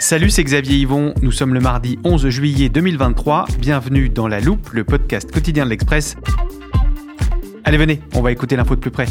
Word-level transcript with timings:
Salut, 0.00 0.30
c'est 0.30 0.44
Xavier 0.44 0.76
Yvon. 0.76 1.12
Nous 1.22 1.32
sommes 1.32 1.52
le 1.52 1.58
mardi 1.58 1.98
11 2.04 2.28
juillet 2.28 2.68
2023. 2.68 3.46
Bienvenue 3.58 4.08
dans 4.08 4.28
La 4.28 4.38
Loupe, 4.38 4.70
le 4.70 4.84
podcast 4.84 5.32
quotidien 5.32 5.64
de 5.64 5.70
l'Express. 5.70 6.16
Allez, 7.64 7.78
venez, 7.78 8.00
on 8.14 8.22
va 8.22 8.30
écouter 8.30 8.54
l'info 8.54 8.76
de 8.76 8.80
plus 8.80 8.92
près. 8.92 9.06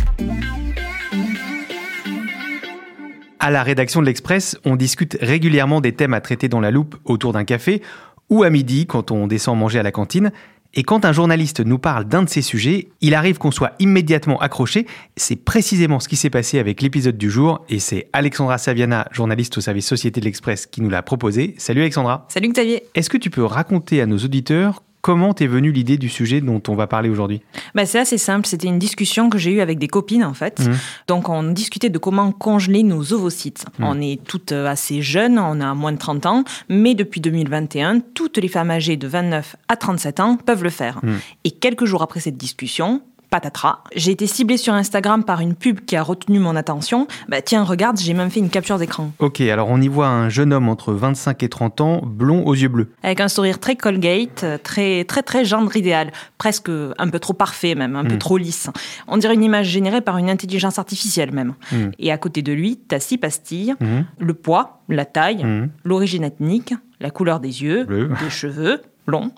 À 3.40 3.52
la 3.52 3.64
rédaction 3.64 4.00
de 4.00 4.06
l'Express, 4.06 4.58
on 4.64 4.78
discute 4.78 5.18
régulièrement 5.20 5.82
des 5.82 5.92
thèmes 5.92 6.14
à 6.14 6.22
traiter 6.22 6.48
dans 6.48 6.62
la 6.62 6.72
loupe 6.72 6.96
autour 7.04 7.34
d'un 7.34 7.44
café 7.44 7.82
ou 8.30 8.44
à 8.44 8.50
midi 8.50 8.88
quand 8.88 9.12
on 9.12 9.28
descend 9.28 9.60
manger 9.60 9.80
à 9.80 9.84
la 9.84 9.92
cantine. 9.92 10.32
Et 10.80 10.84
quand 10.84 11.06
un 11.06 11.12
journaliste 11.12 11.60
nous 11.60 11.80
parle 11.80 12.06
d'un 12.06 12.22
de 12.22 12.30
ces 12.30 12.44
sujets, 12.44 12.90
il 13.02 13.16
arrive 13.16 13.40
qu'on 13.40 13.50
soit 13.50 13.74
immédiatement 13.80 14.40
accroché. 14.40 14.86
C'est 15.16 15.36
précisément 15.36 16.00
ce 16.00 16.08
qui 16.08 16.16
s'est 16.16 16.30
passé 16.30 16.60
avec 16.60 16.84
l'épisode 16.84 17.18
du 17.18 17.32
jour 17.32 17.66
et 17.68 17.80
c'est 17.80 18.10
Alexandra 18.14 18.60
Saviana, 18.60 19.08
journaliste 19.12 19.58
au 19.58 19.62
service 19.62 19.88
Société 19.88 20.20
de 20.20 20.26
l'Express, 20.26 20.68
qui 20.68 20.82
nous 20.82 20.92
l'a 20.92 21.02
proposé. 21.02 21.56
Salut 21.58 21.82
Alexandra. 21.82 22.28
Salut 22.30 22.50
Xavier. 22.50 22.84
Est-ce 22.94 23.10
que 23.10 23.18
tu 23.18 23.32
peux 23.32 23.44
raconter 23.44 24.02
à 24.02 24.06
nos 24.06 24.20
auditeurs 24.20 24.84
Comment 25.08 25.34
t'es 25.34 25.48
venue 25.48 25.72
l'idée 25.72 25.98
du 25.98 26.10
sujet 26.10 26.42
dont 26.42 26.62
on 26.68 26.76
va 26.76 26.86
parler 26.86 27.08
aujourd'hui? 27.08 27.42
Bah, 27.74 27.86
C'est 27.86 27.98
assez 27.98 28.18
simple. 28.18 28.46
C'était 28.46 28.68
une 28.68 28.78
discussion 28.78 29.30
que 29.30 29.38
j'ai 29.38 29.52
eue 29.52 29.62
avec 29.62 29.80
des 29.80 29.88
copines, 29.88 30.26
en 30.26 30.34
fait. 30.34 30.60
Mmh. 30.60 30.74
Donc, 31.08 31.30
on 31.30 31.44
discutait 31.44 31.90
de 31.90 31.98
comment 31.98 32.34
congeler 32.34 32.84
nos 32.84 33.14
ovocytes. 33.14 33.66
Mmh. 33.80 33.84
On 33.86 34.02
est 34.02 34.22
toutes 34.22 34.52
assez 34.52 35.02
jeunes, 35.02 35.40
on 35.40 35.62
a 35.62 35.74
moins 35.76 35.94
de 35.94 35.98
30 35.98 36.26
ans, 36.26 36.44
mais 36.68 36.94
depuis 36.94 37.22
2021, 37.22 38.02
toutes 38.16 38.38
les 38.38 38.50
femmes 38.50 38.70
âgées 38.70 38.98
de 38.98 39.08
29 39.08 39.56
à 39.70 39.78
37 39.78 40.20
ans 40.20 40.36
peuvent 40.36 40.64
le 40.64 40.70
faire. 40.70 41.00
Mmh. 41.02 41.12
Et 41.46 41.52
quelques 41.52 41.86
jours 41.86 42.02
après 42.02 42.20
cette 42.20 42.36
discussion, 42.36 43.02
patatras. 43.30 43.80
J'ai 43.96 44.12
été 44.12 44.28
ciblée 44.28 44.58
sur 44.58 44.74
Instagram 44.74 45.24
par 45.24 45.42
une 45.42 45.54
pub 45.56 45.82
qui 45.82 45.96
a 45.96 46.04
retenu 46.04 46.40
mon 46.40 46.56
attention. 46.56 47.08
Bah 47.30 47.42
tiens, 47.42 47.64
regarde, 47.64 47.98
j'ai 48.00 48.14
même 48.14 48.30
fait 48.30 48.40
une 48.40 48.50
capture 48.50 48.78
d'écran. 48.78 49.12
Ok, 49.20 49.42
alors 49.42 49.68
on 49.70 49.82
y 49.82 49.88
voit 49.88 50.08
un 50.08 50.30
jeune 50.30 50.54
homme 50.54 50.70
entre 50.70 50.94
25 50.94 51.44
et 51.44 51.50
30 51.50 51.82
ans, 51.82 52.02
blond 52.04 52.44
aux 52.46 52.54
yeux 52.56 52.68
bleus. 52.70 52.90
Avec 53.04 53.20
un 53.22 53.28
sourire 53.28 53.60
très 53.60 53.76
Colgate, 53.76 54.46
très 54.64 55.04
très 55.04 55.24
très 55.24 55.46
gendre 55.46 55.76
idéal, 55.76 56.12
presque 56.38 56.70
un 56.70 57.10
peu 57.10 57.20
trop 57.20 57.34
parfait 57.34 57.76
même, 57.76 57.96
un 57.96 58.06
peu 58.06 58.16
Mm. 58.16 58.20
trop 58.20 58.38
lisse. 58.38 58.70
On 59.08 59.18
dirait 59.18 59.34
une 59.34 59.44
image 59.44 59.68
générée 59.68 60.02
par 60.02 60.18
une 60.18 60.30
intelligence 60.30 60.80
artificielle 60.80 61.32
même. 61.32 61.54
Mm. 61.72 61.76
Et 62.00 62.12
à 62.12 62.18
côté 62.18 62.42
de 62.42 62.54
lui, 62.54 62.78
t'as 62.88 63.00
six 63.00 63.18
pastilles, 63.18 63.76
Mhm. 63.80 64.06
le 64.20 64.34
poids, 64.34 64.82
la 64.90 65.06
taille, 65.06 65.46
l'origine 65.84 66.24
ethnique, 66.24 66.74
la 67.00 67.10
couleur 67.12 67.40
des 67.40 67.62
yeux, 67.64 67.84
Bleu. 67.84 68.10
des 68.24 68.30
cheveux, 68.30 68.82
blonds. 69.06 69.32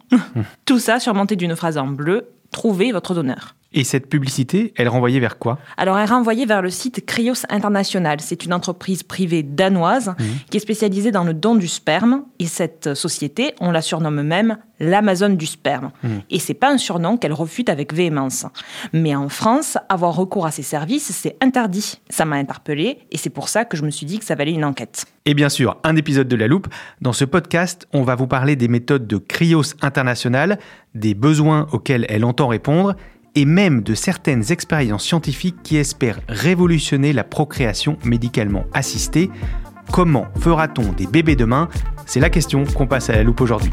Tout 0.66 0.80
ça 0.80 1.00
surmonté 1.00 1.36
d'une 1.36 1.56
phrase 1.56 1.78
en 1.78 1.88
bleu, 1.88 2.28
trouvez 2.52 2.92
votre 2.92 3.14
donneur. 3.14 3.56
Et 3.72 3.84
cette 3.84 4.08
publicité, 4.10 4.74
elle 4.78 4.90
renvoyait 4.90 5.20
vers 5.20 5.38
quoi? 5.38 5.60
Alors, 5.78 5.98
elle 6.00 6.10
renvoyée 6.10 6.46
vers 6.46 6.62
le 6.62 6.72
site 6.72 7.06
Cryos 7.06 7.46
International. 7.50 8.20
C'est 8.20 8.46
une 8.46 8.54
entreprise 8.54 9.04
privée 9.04 9.44
danoise 9.44 10.16
qui 10.50 10.58
est 10.58 10.62
spécialisée 10.62 11.12
dans 11.12 11.24
le 11.24 11.34
don 11.34 11.56
du 11.56 11.68
sperme. 11.68 12.24
Et 12.40 12.48
cette 12.48 12.96
société, 12.96 13.54
on 13.60 13.72
la 13.72 13.82
surnomme 13.82 14.24
même 14.24 14.58
l'Amazone 14.80 15.38
du 15.38 15.46
sperme. 15.46 15.92
Et 16.30 16.40
c'est 16.40 16.54
pas 16.54 16.72
un 16.72 16.78
surnom 16.78 17.18
qu'elle 17.18 17.34
refute 17.34 17.70
avec 17.70 17.94
véhémence. 17.94 18.46
Mais 18.94 19.16
en 19.16 19.30
France, 19.30 19.78
avoir 19.90 20.16
recours 20.16 20.46
à 20.46 20.52
ces 20.52 20.64
services, 20.64 21.12
c'est 21.12 21.38
interdit. 21.42 22.00
Ça 22.10 22.26
m'a 22.26 22.38
interpellée 22.38 23.00
et 23.12 23.18
c'est 23.18 23.30
pour 23.30 23.50
ça 23.50 23.66
que 23.66 23.78
je 23.78 23.84
me 23.84 23.92
suis 23.92 24.06
dit 24.06 24.20
que 24.20 24.26
ça 24.26 24.36
valait 24.36 24.54
une 24.54 24.66
enquête. 24.66 25.06
Et 25.26 25.34
bien 25.34 25.50
sûr, 25.50 25.78
un 25.84 25.96
épisode 25.96 26.28
de 26.28 26.36
La 26.36 26.48
Loupe. 26.48 26.68
Dans 27.02 27.14
ce 27.14 27.26
podcast, 27.26 27.88
on 27.94 28.04
va 28.04 28.16
vous 28.16 28.28
parler 28.28 28.56
des 28.56 28.68
méthodes 28.68 29.06
de 29.06 29.18
Cryos 29.18 29.76
International, 29.82 30.60
des 30.96 31.14
besoins 31.14 31.68
auxquels 31.72 32.06
elle 32.10 32.26
entend 32.26 32.48
répondre, 32.48 32.96
et 33.40 33.46
même 33.46 33.84
de 33.84 33.96
certaines 33.96 34.52
expériences 34.52 35.06
scientifiques 35.06 35.64
qui 35.64 35.78
espèrent 35.78 36.20
révolutionner 36.28 37.14
la 37.14 37.24
procréation 37.24 37.98
médicalement 38.04 38.66
assistée. 38.74 39.30
Comment 39.94 40.26
fera-t-on 40.42 40.92
des 40.92 41.08
bébés 41.08 41.38
demain? 41.38 41.70
C'est 42.06 42.20
la 42.20 42.30
question 42.30 42.66
qu'on 42.66 42.86
passe 42.86 43.10
à 43.10 43.14
la 43.14 43.24
loupe 43.24 43.40
aujourd'hui. 43.40 43.72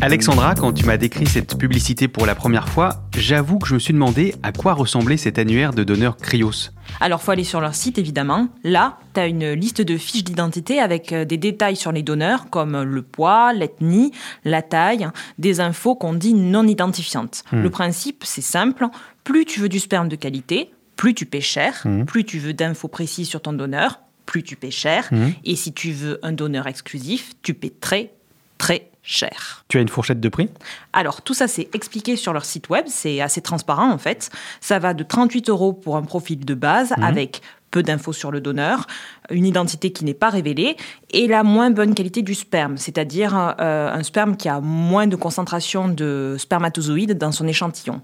Alexandra, 0.00 0.54
quand 0.54 0.72
tu 0.72 0.84
m'as 0.84 0.96
décrit 0.96 1.26
cette 1.26 1.56
publicité 1.56 2.08
pour 2.08 2.26
la 2.26 2.34
première 2.34 2.68
fois, 2.68 3.04
j'avoue 3.16 3.58
que 3.58 3.66
je 3.68 3.74
me 3.74 3.78
suis 3.78 3.94
demandé 3.94 4.34
à 4.42 4.52
quoi 4.52 4.74
ressemblait 4.74 5.16
cet 5.16 5.38
annuaire 5.38 5.72
de 5.72 5.82
donneurs 5.82 6.16
Cryos. 6.16 6.70
Alors, 7.00 7.22
faut 7.22 7.30
aller 7.30 7.44
sur 7.44 7.60
leur 7.60 7.74
site, 7.74 7.96
évidemment. 7.98 8.48
Là, 8.64 8.98
tu 9.14 9.20
as 9.20 9.26
une 9.26 9.52
liste 9.52 9.80
de 9.80 9.96
fiches 9.96 10.24
d'identité 10.24 10.78
avec 10.78 11.12
euh, 11.12 11.24
des 11.24 11.38
détails 11.38 11.76
sur 11.76 11.90
les 11.90 12.02
donneurs, 12.02 12.50
comme 12.50 12.82
le 12.82 13.02
poids, 13.02 13.52
l'ethnie, 13.52 14.12
la 14.44 14.62
taille, 14.62 15.08
des 15.38 15.60
infos 15.60 15.94
qu'on 15.94 16.12
dit 16.12 16.34
non 16.34 16.66
identifiantes. 16.66 17.44
Le 17.52 17.70
principe, 17.70 18.24
c'est 18.26 18.42
simple. 18.42 18.86
Plus 19.22 19.46
tu 19.46 19.60
veux 19.60 19.68
du 19.68 19.78
sperme 19.78 20.08
de 20.08 20.16
qualité, 20.16 20.70
plus 20.96 21.14
tu 21.14 21.24
paies 21.24 21.40
cher. 21.40 21.86
Plus 22.06 22.24
tu 22.24 22.38
veux 22.38 22.52
d'infos 22.52 22.88
précises 22.88 23.28
sur 23.28 23.40
ton 23.40 23.52
donneur, 23.52 24.00
plus 24.26 24.42
tu 24.42 24.56
paies 24.56 24.70
cher. 24.70 25.08
Et 25.44 25.56
si 25.56 25.72
tu 25.72 25.92
veux 25.92 26.18
un 26.22 26.32
donneur 26.32 26.66
exclusif, 26.66 27.32
tu 27.42 27.54
paies 27.54 27.72
très, 27.80 28.12
très 28.58 28.90
cher. 29.04 29.64
Tu 29.68 29.78
as 29.78 29.80
une 29.80 29.88
fourchette 29.88 30.18
de 30.18 30.28
prix? 30.28 30.48
Alors, 30.92 31.22
tout 31.22 31.34
ça, 31.34 31.46
c'est 31.46 31.68
expliqué 31.74 32.16
sur 32.16 32.32
leur 32.32 32.44
site 32.44 32.70
web. 32.70 32.86
C'est 32.88 33.20
assez 33.20 33.40
transparent, 33.40 33.90
en 33.90 33.98
fait. 33.98 34.30
Ça 34.60 34.78
va 34.78 34.94
de 34.94 35.04
38 35.04 35.50
euros 35.50 35.72
pour 35.72 35.96
un 35.96 36.02
profil 36.02 36.44
de 36.44 36.54
base 36.54 36.92
avec 37.00 37.42
peu 37.70 37.82
d'infos 37.82 38.12
sur 38.12 38.30
le 38.30 38.40
donneur, 38.40 38.86
une 39.30 39.44
identité 39.44 39.90
qui 39.90 40.04
n'est 40.04 40.14
pas 40.14 40.30
révélée 40.30 40.76
et 41.10 41.26
la 41.26 41.42
moins 41.42 41.70
bonne 41.70 41.92
qualité 41.92 42.22
du 42.22 42.34
sperme, 42.34 42.76
c'est-à-dire 42.76 43.56
euh, 43.58 43.92
un 43.92 44.02
sperme 44.04 44.36
qui 44.36 44.48
a 44.48 44.60
moins 44.60 45.08
de 45.08 45.16
concentration 45.16 45.88
de 45.88 46.36
spermatozoïdes 46.38 47.18
dans 47.18 47.32
son 47.32 47.48
échantillon. 47.48 48.00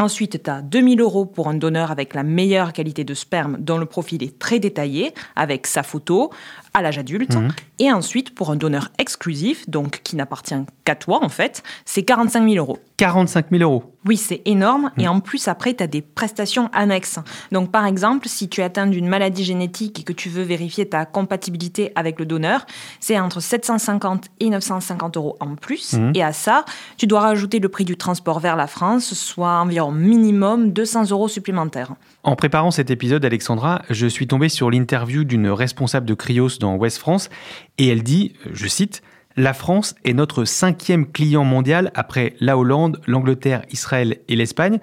Ensuite, 0.00 0.42
tu 0.42 0.50
as 0.50 0.62
2000 0.62 1.00
euros 1.02 1.26
pour 1.26 1.48
un 1.48 1.54
donneur 1.54 1.90
avec 1.90 2.14
la 2.14 2.22
meilleure 2.22 2.72
qualité 2.72 3.04
de 3.04 3.12
sperme 3.12 3.58
dont 3.58 3.76
le 3.76 3.84
profil 3.84 4.22
est 4.22 4.38
très 4.38 4.58
détaillé, 4.58 5.12
avec 5.36 5.66
sa 5.66 5.82
photo 5.82 6.30
à 6.74 6.82
l'âge 6.82 6.98
adulte. 6.98 7.36
Et 7.78 7.92
ensuite, 7.92 8.34
pour 8.34 8.50
un 8.50 8.56
donneur 8.56 8.90
exclusif, 8.98 9.68
donc 9.68 10.00
qui 10.02 10.16
n'appartient 10.16 10.54
qu'à 10.84 10.94
toi 10.94 11.20
en 11.22 11.28
fait, 11.28 11.62
c'est 11.84 12.02
45 12.02 12.48
000 12.48 12.56
euros. 12.56 12.78
45 12.96 13.46
000 13.50 13.62
euros. 13.62 13.84
Oui, 14.06 14.16
c'est 14.16 14.42
énorme. 14.44 14.90
Et 14.98 15.08
en 15.08 15.20
plus, 15.20 15.48
après, 15.48 15.74
tu 15.74 15.82
as 15.82 15.86
des 15.86 16.00
prestations 16.00 16.70
annexes. 16.72 17.18
Donc, 17.52 17.70
par 17.70 17.84
exemple, 17.86 18.28
si 18.28 18.48
tu 18.48 18.60
es 18.60 18.64
atteint 18.64 18.86
d'une 18.86 19.06
maladie 19.06 19.44
génétique 19.44 20.00
et 20.00 20.02
que 20.02 20.12
tu 20.12 20.28
veux 20.28 20.42
vérifier 20.42 20.88
ta 20.88 21.04
compatibilité 21.04 21.92
avec 21.94 22.18
le 22.18 22.26
donneur, 22.26 22.66
c'est 22.98 23.18
entre 23.18 23.40
750 23.40 24.26
et 24.40 24.48
950 24.48 25.16
euros 25.16 25.36
en 25.40 25.54
plus. 25.54 25.96
Et 26.14 26.22
à 26.22 26.32
ça, 26.32 26.64
tu 26.96 27.06
dois 27.06 27.20
rajouter 27.20 27.58
le 27.58 27.68
prix 27.68 27.84
du 27.84 27.96
transport 27.96 28.40
vers 28.40 28.56
la 28.56 28.66
France, 28.66 29.12
soit 29.14 29.60
environ 29.60 29.92
minimum 29.92 30.72
200 30.72 31.10
euros 31.10 31.28
supplémentaires. 31.28 31.94
En 32.22 32.36
préparant 32.36 32.70
cet 32.70 32.90
épisode, 32.90 33.24
Alexandra, 33.24 33.80
je 33.88 34.06
suis 34.06 34.26
tombé 34.26 34.50
sur 34.50 34.70
l'interview 34.70 35.24
d'une 35.24 35.48
responsable 35.48 36.06
de 36.06 36.12
Cryos 36.12 36.58
dans 36.60 36.76
Ouest 36.76 36.98
France 36.98 37.30
et 37.78 37.88
elle 37.88 38.02
dit, 38.02 38.34
je 38.52 38.68
cite, 38.68 39.02
La 39.36 39.54
France 39.54 39.94
est 40.04 40.12
notre 40.12 40.44
cinquième 40.44 41.10
client 41.10 41.44
mondial 41.44 41.90
après 41.94 42.34
la 42.40 42.58
Hollande, 42.58 43.00
l'Angleterre, 43.06 43.62
Israël 43.70 44.18
et 44.28 44.36
l'Espagne. 44.36 44.80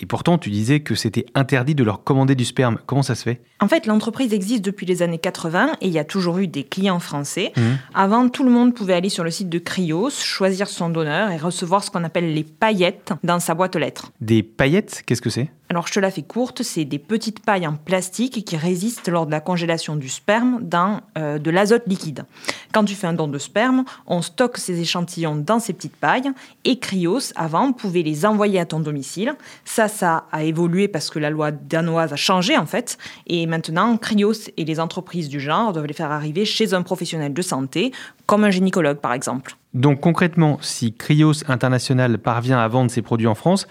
Et 0.00 0.06
pourtant, 0.06 0.38
tu 0.38 0.50
disais 0.50 0.80
que 0.80 0.94
c'était 0.94 1.26
interdit 1.34 1.74
de 1.74 1.82
leur 1.82 2.04
commander 2.04 2.34
du 2.34 2.44
sperme. 2.44 2.78
Comment 2.86 3.02
ça 3.02 3.14
se 3.14 3.22
fait? 3.22 3.40
En 3.60 3.66
fait, 3.66 3.86
l'entreprise 3.86 4.32
existe 4.32 4.62
depuis 4.62 4.84
les 4.86 5.02
années 5.02 5.18
80 5.18 5.78
et 5.80 5.86
il 5.86 5.92
y 5.92 5.98
a 5.98 6.04
toujours 6.04 6.38
eu 6.38 6.46
des 6.46 6.64
clients 6.64 7.00
français. 7.00 7.52
Avant, 7.94 8.28
tout 8.28 8.44
le 8.44 8.50
monde 8.50 8.74
pouvait 8.74 8.92
aller 8.92 9.08
sur 9.08 9.24
le 9.24 9.30
site 9.30 9.48
de 9.48 9.58
Cryos, 9.58 10.10
choisir 10.10 10.68
son 10.68 10.90
donneur 10.90 11.30
et 11.30 11.38
recevoir 11.38 11.82
ce 11.82 11.90
qu'on 11.90 12.04
appelle 12.04 12.32
les 12.34 12.44
paillettes 12.44 13.14
dans 13.24 13.40
sa 13.40 13.54
boîte 13.54 13.74
aux 13.74 13.80
lettres. 13.80 14.12
Des 14.20 14.42
paillettes? 14.42 15.02
Qu'est-ce 15.06 15.22
que 15.22 15.30
c'est? 15.30 15.48
Alors 15.68 15.86
je 15.88 15.92
te 15.92 16.00
la 16.00 16.10
fais 16.10 16.22
courte, 16.22 16.62
c'est 16.62 16.84
des 16.84 16.98
petites 16.98 17.40
pailles 17.40 17.66
en 17.66 17.74
plastique 17.74 18.44
qui 18.44 18.56
résistent 18.56 19.08
lors 19.08 19.26
de 19.26 19.32
la 19.32 19.40
congélation 19.40 19.96
du 19.96 20.08
sperme 20.08 20.60
dans 20.62 21.00
euh, 21.18 21.38
de 21.38 21.50
l'azote 21.50 21.82
liquide. 21.86 22.24
Quand 22.72 22.84
tu 22.84 22.94
fais 22.94 23.08
un 23.08 23.14
don 23.14 23.26
de 23.26 23.38
sperme, 23.38 23.84
on 24.06 24.22
stocke 24.22 24.58
ces 24.58 24.80
échantillons 24.80 25.34
dans 25.34 25.58
ces 25.58 25.72
petites 25.72 25.96
pailles 25.96 26.30
et 26.64 26.78
Cryos, 26.78 27.32
avant, 27.34 27.72
pouvait 27.72 28.02
les 28.02 28.24
envoyer 28.26 28.60
à 28.60 28.66
ton 28.66 28.78
domicile. 28.78 29.34
Ça, 29.64 29.88
ça 29.88 30.26
a 30.30 30.44
évolué 30.44 30.86
parce 30.86 31.10
que 31.10 31.18
la 31.18 31.30
loi 31.30 31.50
danoise 31.50 32.12
a 32.12 32.16
changé 32.16 32.56
en 32.56 32.66
fait. 32.66 32.96
Et 33.26 33.46
maintenant, 33.46 33.96
Cryos 33.96 34.50
et 34.56 34.64
les 34.64 34.78
entreprises 34.78 35.28
du 35.28 35.40
genre 35.40 35.72
doivent 35.72 35.86
les 35.86 35.94
faire 35.94 36.12
arriver 36.12 36.44
chez 36.44 36.74
un 36.74 36.82
professionnel 36.82 37.34
de 37.34 37.42
santé, 37.42 37.92
comme 38.26 38.44
un 38.44 38.50
gynécologue 38.50 38.98
par 38.98 39.12
exemple. 39.12 39.56
Donc 39.74 40.00
concrètement, 40.00 40.58
si 40.60 40.94
Cryos 40.94 41.44
International 41.48 42.18
parvient 42.18 42.58
à 42.58 42.68
vendre 42.68 42.90
ses 42.90 43.02
produits 43.02 43.26
en 43.26 43.34
France, 43.34 43.66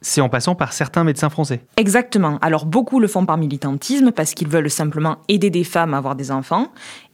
c'est 0.00 0.20
en 0.20 0.28
passant 0.28 0.54
par 0.54 0.72
certains 0.72 1.04
médecins 1.04 1.30
français. 1.30 1.64
Exactement. 1.76 2.38
Alors 2.42 2.66
beaucoup 2.66 3.00
le 3.00 3.08
font 3.08 3.26
par 3.26 3.38
militantisme 3.38 4.12
parce 4.12 4.34
qu'ils 4.34 4.48
veulent 4.48 4.70
simplement 4.70 5.18
aider 5.28 5.50
des 5.50 5.64
femmes 5.64 5.94
à 5.94 5.98
avoir 5.98 6.16
des 6.16 6.30
enfants. 6.30 6.68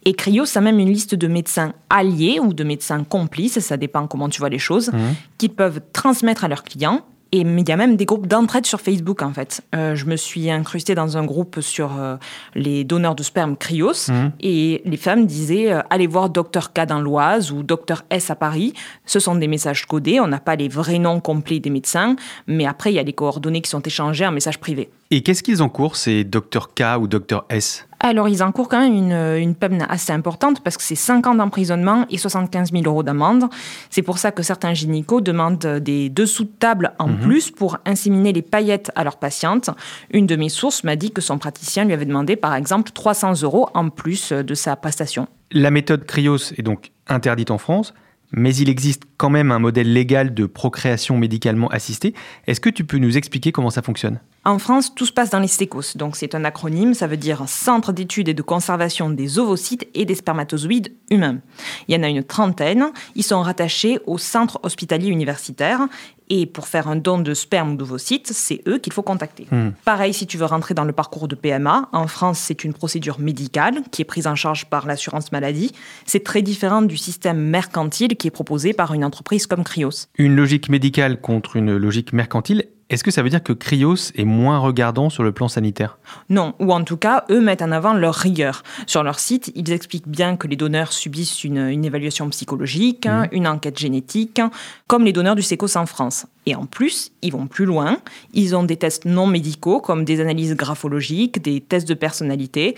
Et 0.05 0.15
Cryos 0.15 0.57
a 0.57 0.61
même 0.61 0.79
une 0.79 0.91
liste 0.91 1.15
de 1.15 1.29
médecins 1.29 1.75
alliés 1.91 2.41
ou 2.41 2.53
de 2.53 2.65
médecins 2.65 3.05
complices, 3.05 3.61
ça 3.61 3.77
dépend 3.77 4.07
comment 4.07 4.29
tu 4.29 4.41
vois 4.41 4.49
les 4.49 4.59
choses, 4.59 4.91
mmh. 4.93 4.99
qu'ils 5.39 5.55
peuvent 5.55 5.81
transmettre 5.93 6.45
à 6.45 6.49
leurs 6.49 6.65
clients 6.65 7.03
et 7.35 7.41
il 7.41 7.69
y 7.69 7.73
a 7.73 7.77
même 7.77 7.97
des 7.97 8.05
groupes 8.05 8.27
d'entraide 8.27 8.67
sur 8.67 8.79
Facebook, 8.79 9.23
en 9.23 9.33
fait. 9.33 9.63
Euh, 9.75 9.95
je 9.95 10.05
me 10.05 10.17
suis 10.17 10.51
incrustée 10.51 10.95
dans 10.95 11.17
un 11.17 11.25
groupe 11.25 11.61
sur 11.61 11.99
euh, 11.99 12.17
les 12.55 12.85
donneurs 12.85 13.15
de 13.15 13.23
sperme 13.23 13.57
Cryos. 13.57 14.11
Mhm. 14.11 14.33
Et 14.41 14.83
les 14.85 14.99
femmes 14.99 15.25
disaient 15.25 15.73
euh, 15.73 15.81
allez 15.89 16.07
voir 16.07 16.29
Docteur 16.29 16.75
K 16.75 16.85
dans 16.87 17.01
l'Oise 17.01 17.51
ou 17.51 17.63
Docteur 17.63 18.05
S 18.11 18.31
à 18.31 18.35
Paris. 18.35 18.75
Ce 19.07 19.19
sont 19.19 19.35
des 19.35 19.49
messages 19.49 19.87
codés. 19.87 20.21
On 20.21 20.27
n'a 20.27 20.41
pas 20.41 20.57
les 20.57 20.69
vrais 20.69 20.99
noms 20.99 21.21
complets 21.21 21.59
des 21.59 21.71
médecins. 21.71 22.17
Mais 22.47 22.67
après, 22.67 22.93
il 22.93 22.97
y 22.97 22.99
a 22.99 23.03
les 23.03 23.15
coordonnées 23.15 23.63
qui 23.63 23.71
sont 23.71 23.83
échangées 23.83 24.27
en 24.27 24.33
message 24.33 24.61
privé. 24.61 24.91
Et 25.11 25.23
qu'est-ce 25.23 25.43
qu'ils 25.43 25.63
encourent, 25.63 25.97
ces 25.97 26.25
Docteur 26.25 26.75
K 26.75 26.99
ou 27.01 27.07
Docteur 27.07 27.47
S? 27.49 27.87
Alors, 28.03 28.29
ils 28.29 28.43
encourent 28.43 28.69
quand 28.69 28.81
même 28.81 28.95
une, 28.95 29.13
une 29.13 29.55
peine 29.55 29.87
assez 29.89 30.13
importante 30.13 30.61
parce 30.63 30.77
que 30.77 30.83
c'est 30.83 30.97
5 30.97 31.27
ans 31.29 31.35
d'emprisonnement 31.37 32.05
et 32.11 32.19
75 32.19 32.73
000 32.73 32.85
euros 32.85 33.05
d'amende. 33.05 33.45
C'est 33.91 34.03
pour 34.03 34.19
ça 34.19 34.33
que 34.33 34.43
certains 34.43 34.75
gynécos 34.75 35.23
demandent 35.23 35.79
des 35.79 36.09
dessous 36.09 36.45
de 36.45 36.51
table 36.59 36.93
en 36.99 37.09
mhm. 37.09 37.21
plus 37.21 37.51
pour 37.53 37.79
inséminer 37.87 38.33
les 38.33 38.43
paillettes 38.43 38.91
à 38.97 39.05
leurs 39.05 39.19
patientes. 39.19 39.71
Une 40.13 40.27
de 40.27 40.35
mes 40.35 40.49
sources 40.49 40.83
m'a 40.83 40.97
dit 40.97 41.13
que 41.13 41.21
son 41.21 41.39
praticien 41.39 41.85
lui 41.85 41.93
avait 41.93 42.05
demandé, 42.05 42.35
par 42.35 42.57
exemple, 42.57 42.91
300 42.91 43.43
euros 43.43 43.69
en 43.75 43.89
plus 43.89 44.33
de 44.33 44.55
sa 44.55 44.75
prestation. 44.75 45.29
La 45.53 45.71
méthode 45.71 46.05
Cryos 46.05 46.53
est 46.57 46.63
donc 46.63 46.91
interdite 47.07 47.53
en 47.53 47.59
France 47.59 47.95
mais 48.33 48.55
il 48.57 48.69
existe 48.69 49.03
quand 49.17 49.31
même 49.31 49.53
un 49.53 49.59
modèle 49.59 49.93
légal 49.93 50.35
de 50.35 50.47
procréation 50.47 51.17
médicalement 51.17 51.69
assistée. 51.69 52.15
Est-ce 52.47 52.61
que 52.61 52.71
tu 52.71 52.85
peux 52.85 52.99
nous 52.99 53.17
expliquer 53.17 53.53
comment 53.53 53.71
ça 53.71 53.83
fonctionne? 53.83 54.21
En 54.45 54.59
France, 54.59 54.93
tout 54.95 55.07
se 55.07 55.13
passe 55.13 55.31
dans 55.31 55.39
les 55.39 55.47
SECOS. 55.47 55.97
Donc 55.97 56.17
c'est 56.17 56.35
un 56.35 56.45
acronyme, 56.45 56.95
ça 56.95 57.07
veut 57.07 57.17
dire 57.17 57.45
Centre 57.47 57.93
d'études 57.93 58.29
et 58.29 58.35
de 58.35 58.43
conservation 58.43 59.09
des 59.09 59.39
ovocytes 59.39 59.87
et 59.95 60.05
des 60.05 60.17
spermatozoïdes 60.17 60.93
humains. 61.11 61.39
Il 61.87 61.95
y 61.95 61.99
en 61.99 62.03
a 62.03 62.09
une 62.09 62.25
trentaine. 62.25 62.91
Ils 63.15 63.23
sont 63.23 63.41
rattachés 63.41 64.01
au 64.07 64.19
centre 64.19 64.59
hospitalier 64.65 65.09
universitaire 65.09 65.87
et 66.35 66.47
pour 66.47 66.67
faire 66.67 66.89
un 66.89 66.97
don 66.97 67.19
de 67.19 67.35
sperme 67.35 67.73
ou 67.73 67.77
d'ovocytes, 67.77 68.33
c'est 68.33 68.63
eux 68.67 68.79
qu'il 68.79 68.95
faut 68.95 69.03
contacter. 69.03 69.47
Hmm. 69.51 69.73
Pareil, 69.85 70.15
si 70.15 70.27
tu 70.27 70.39
veux 70.39 70.47
rentrer 70.47 70.73
dans 70.73 70.85
le 70.85 70.95
parcours 70.95 71.29
de 71.29 71.35
PMA, 71.35 71.91
en 71.93 72.07
France, 72.07 72.39
c'est 72.39 72.65
une 72.65 72.73
procédure 72.73 73.21
médicale 73.21 73.83
qui 73.91 74.01
est 74.01 74.07
prise 74.07 74.27
en 74.27 74.35
charge 74.35 74.65
par 74.65 74.87
l'assurance 74.87 75.31
maladie. 75.31 75.73
C'est 76.07 76.25
très 76.25 76.41
différent 76.41 76.81
du 76.81 76.97
système 76.97 77.37
mercantile 77.39 78.17
qui 78.17 78.29
est 78.29 78.31
proposé 78.31 78.73
par 78.73 78.95
une 78.95 79.05
entreprise 79.05 79.47
comme 79.47 79.63
Cryos. 79.63 80.07
Une 80.17 80.35
logique 80.35 80.71
médicale 80.71 81.21
contre 81.21 81.57
une 81.57 81.77
logique 81.77 82.15
mercantile, 82.15 82.65
est-ce 82.93 83.03
que 83.03 83.11
ça 83.11 83.23
veut 83.23 83.31
dire 83.31 83.43
que 83.43 83.55
Cryos 83.55 84.13
est 84.17 84.27
moins 84.27 84.59
regardant 84.59 85.09
sur 85.09 85.23
le 85.23 85.33
plan 85.33 85.49
sanitaire? 85.49 85.97
Non, 86.29 86.55
ou 86.61 86.75
en 86.75 86.85
tout 86.85 86.99
cas, 86.99 87.25
eux 87.31 87.41
mettent 87.41 87.63
en 87.63 87.73
avant 87.73 87.95
leur 87.95 88.15
rigueur. 88.15 88.63
Sur 88.87 89.03
leur 89.03 89.19
site, 89.19 89.51
ils 89.55 89.73
expliquent 89.73 90.09
bien 90.09 90.37
que 90.37 90.47
les 90.47 90.57
donneurs 90.57 90.93
subissent 90.93 91.43
une, 91.43 91.85
évaluation 91.87 92.29
psychologique, 92.29 93.07
mhm. 93.07 93.29
une 93.33 93.49
enquête 93.49 93.79
génétique, 93.79 94.43
comme 94.89 95.07
les 95.07 95.15
donneurs 95.15 95.37
du 95.37 95.43
SECOS 95.43 95.77
en 95.77 95.87
France. 95.87 96.27
Et 96.45 96.55
en 96.55 96.67
plus, 96.67 97.13
ils 97.23 97.33
vont 97.33 97.47
plus 97.47 97.65
loin. 97.65 97.97
Ils 98.35 98.55
ont 98.55 98.65
des 98.65 98.77
tests 98.77 99.07
non 99.07 99.27
médicaux, 99.27 99.81
comme 99.81 100.05
des 100.05 100.21
analyses 100.21 100.55
graphologiques, 100.55 101.41
des 101.41 101.63
tests 101.63 101.89
de 101.89 101.95
personnalité. 101.95 102.77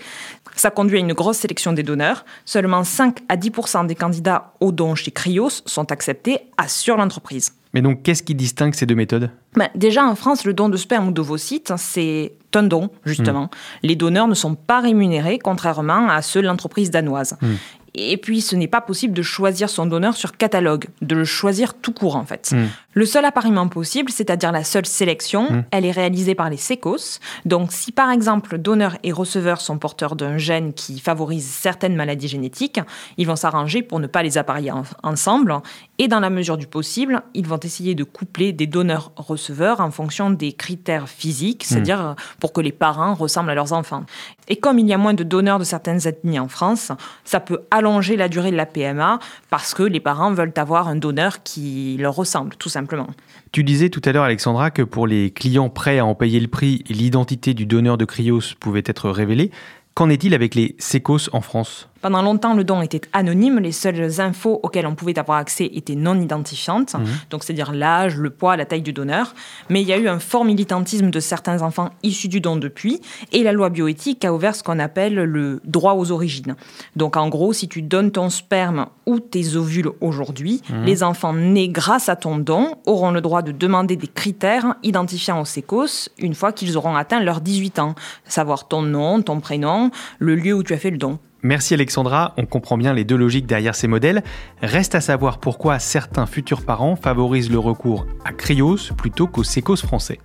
Ça 0.55 0.69
conduit 0.69 0.97
à 0.97 1.01
une 1.01 1.13
grosse 1.13 1.39
sélection 1.39 1.73
des 1.73 1.83
donneurs. 1.83 2.23
Seulement 2.45 2.85
5 2.85 3.19
à 3.27 3.35
10% 3.35 3.85
des 3.87 3.95
candidats 3.95 4.53
au 4.61 4.71
don 4.71 4.95
chez 4.95 5.11
Cryos 5.11 5.61
sont 5.65 5.91
acceptés, 5.91 6.39
assure 6.57 6.95
l'entreprise. 6.95 7.51
Mais 7.75 7.81
donc, 7.81 8.03
qu'est-ce 8.03 8.23
qui 8.23 8.33
distingue 8.33 8.73
ces 8.73 8.85
deux 8.85 8.95
méthodes? 8.95 9.29
Ben, 9.55 9.67
Déjà, 9.75 10.05
en 10.05 10.15
France, 10.15 10.45
le 10.45 10.53
don 10.53 10.69
de 10.69 10.77
sperme 10.77 11.09
ou 11.09 11.11
d'ovocytes, 11.11 11.73
c'est 11.75 12.31
un 12.55 12.63
don, 12.63 12.89
justement. 13.03 13.43
Hmm. 13.43 13.49
Les 13.83 13.97
donneurs 13.97 14.29
ne 14.29 14.33
sont 14.33 14.55
pas 14.55 14.79
rémunérés, 14.79 15.39
contrairement 15.39 16.07
à 16.07 16.21
ceux 16.21 16.41
de 16.41 16.47
l'entreprise 16.47 16.89
danoise. 16.89 17.37
Hmm. 17.41 17.55
Et 17.97 18.17
puis, 18.17 18.41
ce 18.41 18.55
n'est 18.55 18.67
pas 18.67 18.81
possible 18.81 19.13
de 19.13 19.21
choisir 19.21 19.69
son 19.69 19.85
donneur 19.85 20.15
sur 20.15 20.35
catalogue, 20.35 20.85
de 21.01 21.15
le 21.15 21.23
choisir 21.23 21.73
tout 21.73 21.93
court, 21.93 22.17
en 22.17 22.25
fait. 22.25 22.51
Hmm. 22.53 22.65
Le 22.93 23.05
seul 23.05 23.23
appariement 23.25 23.67
possible, 23.67 24.11
c'est-à-dire 24.11 24.51
la 24.51 24.63
seule 24.63 24.85
sélection, 24.85 25.49
hmm. 25.49 25.63
elle 25.71 25.85
est 25.85 25.91
réalisée 25.91 26.35
par 26.35 26.49
les 26.49 26.57
SECOS. 26.57 27.19
Donc, 27.45 27.71
si 27.71 27.93
par 27.93 28.11
exemple, 28.11 28.57
donneur 28.57 28.97
et 29.03 29.13
receveur 29.13 29.61
sont 29.61 29.77
porteurs 29.77 30.15
d'un 30.15 30.37
gène 30.37 30.73
qui 30.73 30.99
favorise 30.99 31.45
certaines 31.45 31.95
maladies 31.95 32.27
génétiques, 32.27 32.81
ils 33.17 33.27
vont 33.27 33.37
s'arranger 33.37 33.81
pour 33.81 33.99
ne 33.99 34.07
pas 34.07 34.23
les 34.23 34.37
apparier 34.37 34.71
ensemble. 35.03 35.55
Et 35.97 36.09
dans 36.09 36.19
la 36.19 36.29
mesure 36.29 36.57
du 36.57 36.67
possible, 36.67 37.21
ils 37.33 37.47
vont 37.47 37.59
essayer 37.59 37.95
de 37.95 38.03
coupler 38.03 38.51
des 38.51 38.67
donneurs-receveurs 38.67 39.79
en 39.79 39.91
fonction 39.91 40.31
des 40.31 40.51
critères 40.51 41.07
physiques, 41.07 41.63
hmm. 41.63 41.67
c'est-à-dire 41.73 42.15
pour 42.41 42.51
que 42.51 42.59
les 42.59 42.73
parents 42.73 43.13
ressemblent 43.13 43.51
à 43.51 43.55
leurs 43.55 43.71
enfants. 43.71 44.03
Et 44.49 44.57
comme 44.57 44.79
il 44.79 44.87
y 44.87 44.93
a 44.93 44.97
moins 44.97 45.13
de 45.13 45.23
donneurs 45.23 45.59
de 45.59 45.63
certaines 45.63 46.05
ethnies 46.07 46.39
en 46.39 46.47
France, 46.47 46.91
ça 47.23 47.39
peut 47.39 47.61
allonger 47.71 47.84
la 48.17 48.27
durée 48.29 48.51
de 48.51 48.55
la 48.55 48.65
PMA 48.65 49.19
parce 49.49 49.73
que 49.73 49.83
les 49.83 49.99
parents 49.99 50.31
veulent 50.31 50.53
avoir 50.55 50.87
un 50.87 50.95
donneur 50.95 51.43
qui 51.43 51.97
leur 51.99 52.15
ressemble, 52.15 52.55
tout 52.55 52.69
simplement. 52.69 53.07
Tu 53.51 53.63
disais 53.63 53.89
tout 53.89 54.01
à 54.05 54.11
l'heure, 54.11 54.23
Alexandra, 54.23 54.71
que 54.71 54.81
pour 54.81 55.07
les 55.07 55.31
clients 55.31 55.69
prêts 55.69 55.99
à 55.99 56.05
en 56.05 56.15
payer 56.15 56.39
le 56.39 56.47
prix, 56.47 56.83
l'identité 56.89 57.53
du 57.53 57.65
donneur 57.65 57.97
de 57.97 58.05
Cryos 58.05 58.55
pouvait 58.59 58.83
être 58.85 59.09
révélée. 59.09 59.51
Qu'en 59.93 60.09
est-il 60.09 60.33
avec 60.33 60.55
les 60.55 60.75
sécos 60.77 61.29
en 61.31 61.41
France? 61.41 61.87
Pendant 62.05 62.21
longtemps, 62.21 62.53
le 62.53 62.63
don 62.63 62.83
était 62.83 63.01
anonyme. 63.13 63.57
Les 63.57 63.71
seules 63.71 64.21
infos 64.21 64.59
auxquelles 64.61 64.85
on 64.85 64.93
pouvait 64.93 65.17
avoir 65.17 65.39
accès 65.39 65.71
étaient 65.73 65.95
non 65.95 66.21
identifiantes, 66.21 66.93
mhm. 66.93 67.07
donc 67.31 67.43
c'est-à-dire 67.43 67.71
l'âge, 67.71 68.17
le 68.17 68.29
poids, 68.29 68.55
la 68.55 68.65
taille 68.65 68.83
du 68.83 68.93
donneur. 68.93 69.33
Mais 69.71 69.81
il 69.81 69.87
y 69.87 69.91
a 69.91 69.97
eu 69.97 70.07
un 70.07 70.19
fort 70.19 70.45
militantisme 70.45 71.09
de 71.09 71.19
certains 71.19 71.63
enfants 71.63 71.89
issus 72.03 72.27
du 72.27 72.41
don 72.41 72.57
depuis, 72.57 73.01
et 73.31 73.41
la 73.41 73.53
loi 73.53 73.71
bioéthique 73.71 74.23
a 74.23 74.31
ouvert 74.31 74.55
ce 74.55 74.61
qu'on 74.61 74.77
appelle 74.77 75.15
le 75.15 75.61
droit 75.63 75.93
aux 75.93 76.11
origines. 76.11 76.55
Donc 76.95 77.17
en 77.17 77.27
gros, 77.27 77.53
si 77.53 77.67
tu 77.67 77.81
donnes 77.81 78.11
ton 78.11 78.29
sperme 78.29 78.85
ou 79.07 79.19
tes 79.19 79.55
ovules 79.55 79.89
aujourd'hui, 79.99 80.61
mhm. 80.69 80.83
les 80.83 81.01
enfants 81.01 81.33
nés 81.33 81.69
grâce 81.69 82.07
à 82.07 82.15
ton 82.15 82.37
don 82.37 82.75
auront 82.85 83.09
le 83.09 83.21
droit 83.21 83.41
de 83.41 83.51
demander 83.51 83.95
des 83.95 84.05
critères 84.07 84.75
identifiant 84.83 85.41
aux 85.41 85.45
sécos 85.45 86.11
une 86.19 86.35
fois 86.35 86.51
qu'ils 86.51 86.77
auront 86.77 86.95
atteint 86.95 87.19
leurs 87.19 87.41
18 87.41 87.79
ans, 87.79 87.95
savoir 88.25 88.67
ton 88.67 88.83
nom, 88.83 89.23
ton 89.23 89.39
prénom, 89.39 89.89
le 90.19 90.35
lieu 90.35 90.53
où 90.53 90.61
tu 90.61 90.75
as 90.75 90.77
fait 90.77 90.91
le 90.91 90.99
don. 90.99 91.17
Merci 91.45 91.75
Alexandra, 91.75 92.33
on 92.37 92.47
comprend 92.47 92.75
bien 92.75 92.91
les 92.91 93.03
deux 93.03 93.15
logiques 93.15 93.45
derrière 93.45 93.75
ces 93.75 93.87
modèles. 93.87 94.23
Reste 94.63 94.95
à 94.95 94.99
savoir 94.99 95.37
pourquoi 95.37 95.77
certains 95.77 96.25
futurs 96.25 96.65
parents 96.65 96.95
favorisent 96.95 97.51
le 97.51 97.59
recours 97.59 98.07
à 98.25 98.33
Cryos 98.33 98.91
plutôt 98.97 99.27
qu'aux 99.27 99.43
sécos 99.43 99.75
français. 99.75 100.19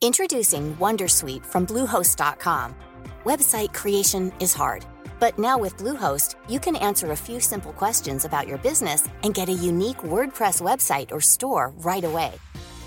Introducing 0.00 0.76
Wondersuite 0.78 1.44
from 1.44 1.66
Bluehost.com. 1.66 2.76
Website 3.24 3.72
creation 3.72 4.30
is 4.40 4.54
hard, 4.56 4.84
but 5.18 5.36
now 5.40 5.58
with 5.58 5.76
Bluehost, 5.76 6.36
you 6.48 6.60
can 6.60 6.76
answer 6.76 7.10
a 7.10 7.16
few 7.16 7.40
simple 7.40 7.72
questions 7.72 8.24
about 8.24 8.46
your 8.46 8.58
business 8.58 9.08
and 9.24 9.34
get 9.34 9.48
a 9.48 9.52
unique 9.52 10.04
WordPress 10.04 10.62
website 10.62 11.10
or 11.10 11.20
store 11.20 11.72
right 11.82 12.04
away. 12.04 12.30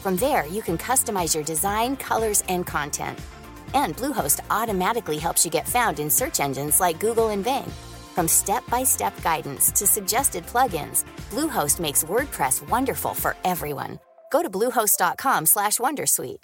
From 0.05 0.17
there, 0.17 0.45
you 0.45 0.61
can 0.61 0.77
customize 0.77 1.33
your 1.33 1.43
design, 1.43 1.95
colors, 1.95 2.43
and 2.47 2.63
content. 2.63 3.17
And 3.73 3.97
Bluehost 3.97 4.39
automatically 4.51 5.17
helps 5.17 5.43
you 5.43 5.49
get 5.49 5.67
found 5.67 5.99
in 5.99 6.11
search 6.11 6.39
engines 6.39 6.79
like 6.79 6.99
Google 6.99 7.29
and 7.29 7.43
Bing. 7.43 7.65
From 8.13 8.27
step-by-step 8.27 9.23
guidance 9.23 9.71
to 9.71 9.87
suggested 9.87 10.45
plugins, 10.45 11.05
Bluehost 11.31 11.79
makes 11.79 12.03
WordPress 12.03 12.61
wonderful 12.69 13.15
for 13.15 13.35
everyone. 13.43 13.97
Go 14.31 14.43
to 14.43 14.49
bluehost.com/wondersuite. 14.51 16.43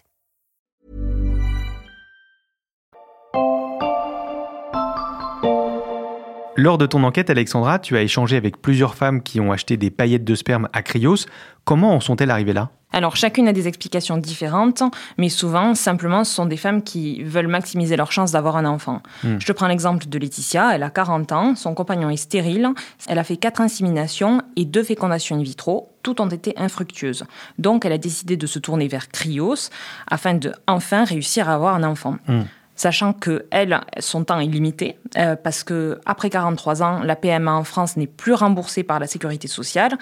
Lors 6.56 6.80
de 6.80 6.88
ton 6.88 7.03
enquête, 7.03 7.30
Alexandra, 7.30 7.77
tu 7.77 7.96
as 7.96 8.01
échangé 8.01 8.38
avec 8.38 8.60
plusieurs 8.60 8.96
femmes 8.96 9.22
qui 9.22 9.39
ont 9.39 9.51
acheté 9.51 9.77
des 9.77 9.91
paillettes 9.91 10.24
de 10.24 10.34
sperme 10.34 10.68
à 10.74 10.82
Cryos. 10.82 11.27
Comment 11.63 11.94
en 11.94 12.00
sont-elles 12.00 12.32
arrivées 12.32 12.53
là? 12.53 12.72
Alors 12.91 13.15
chacune 13.15 13.48
a 13.48 13.53
des 13.53 13.67
explications 13.67 14.17
différentes, 14.17 14.83
mais 15.17 15.29
souvent 15.29 15.75
simplement 15.75 16.24
ce 16.24 16.33
sont 16.33 16.45
des 16.45 16.57
femmes 16.57 16.83
qui 16.83 17.24
veulent 17.24 17.48
maximiser 17.48 17.95
leur 17.95 18.12
chance 18.12 18.31
d'avoir 18.31 18.57
un 18.57 18.65
enfant. 18.65 19.01
Hmm. 19.24 19.38
Je 19.39 19.45
te 19.45 19.51
prends 19.51 19.67
l'exemple 19.67 20.07
de 20.07 20.19
Laetitia, 20.19 20.75
elle 20.75 20.83
a 20.83 20.89
40 20.89 21.31
ans, 21.31 21.55
son 21.55 21.74
compagnon 21.74 22.10
est 22.10 22.17
stérile, 22.17 22.69
elle 23.07 23.19
a 23.19 23.24
fait 23.24 23.38
quatre 23.38 23.62
inséminations 23.62 24.41
et 24.55 24.65
deux 24.65 24.83
fécondations 24.83 25.36
in 25.38 25.43
vitro, 25.43 25.89
toutes 26.03 26.19
ont 26.19 26.27
été 26.27 26.53
infructueuses. 26.57 27.25
Donc 27.60 27.86
elle 27.86 27.93
a 27.93 27.98
décidé 27.98 28.38
de 28.38 28.48
se 28.48 28.60
tourner 28.60 28.88
vers 28.88 29.10
Cryos 29.10 29.69
afin 30.10 30.33
de 30.33 30.53
enfin 30.67 31.03
réussir 31.03 31.50
à 31.50 31.53
avoir 31.53 31.75
un 31.75 31.83
enfant. 31.83 32.17
Hmm 32.27 32.41
sachant 32.81 33.13
que 33.13 33.45
elle, 33.51 33.79
son 34.00 34.23
temps 34.23 34.39
est 34.39 34.47
limité 34.47 34.97
euh, 35.15 35.35
parce 35.35 35.63
que 35.63 36.00
après 36.07 36.31
43 36.31 36.81
ans, 36.81 37.03
la 37.03 37.15
PMA 37.15 37.53
en 37.53 37.63
France 37.63 37.95
n'est 37.95 38.07
plus 38.07 38.33
remboursée 38.33 38.81
par 38.81 39.00
la 39.00 39.05
sécurité 39.05 39.47
sociale 39.47 40.00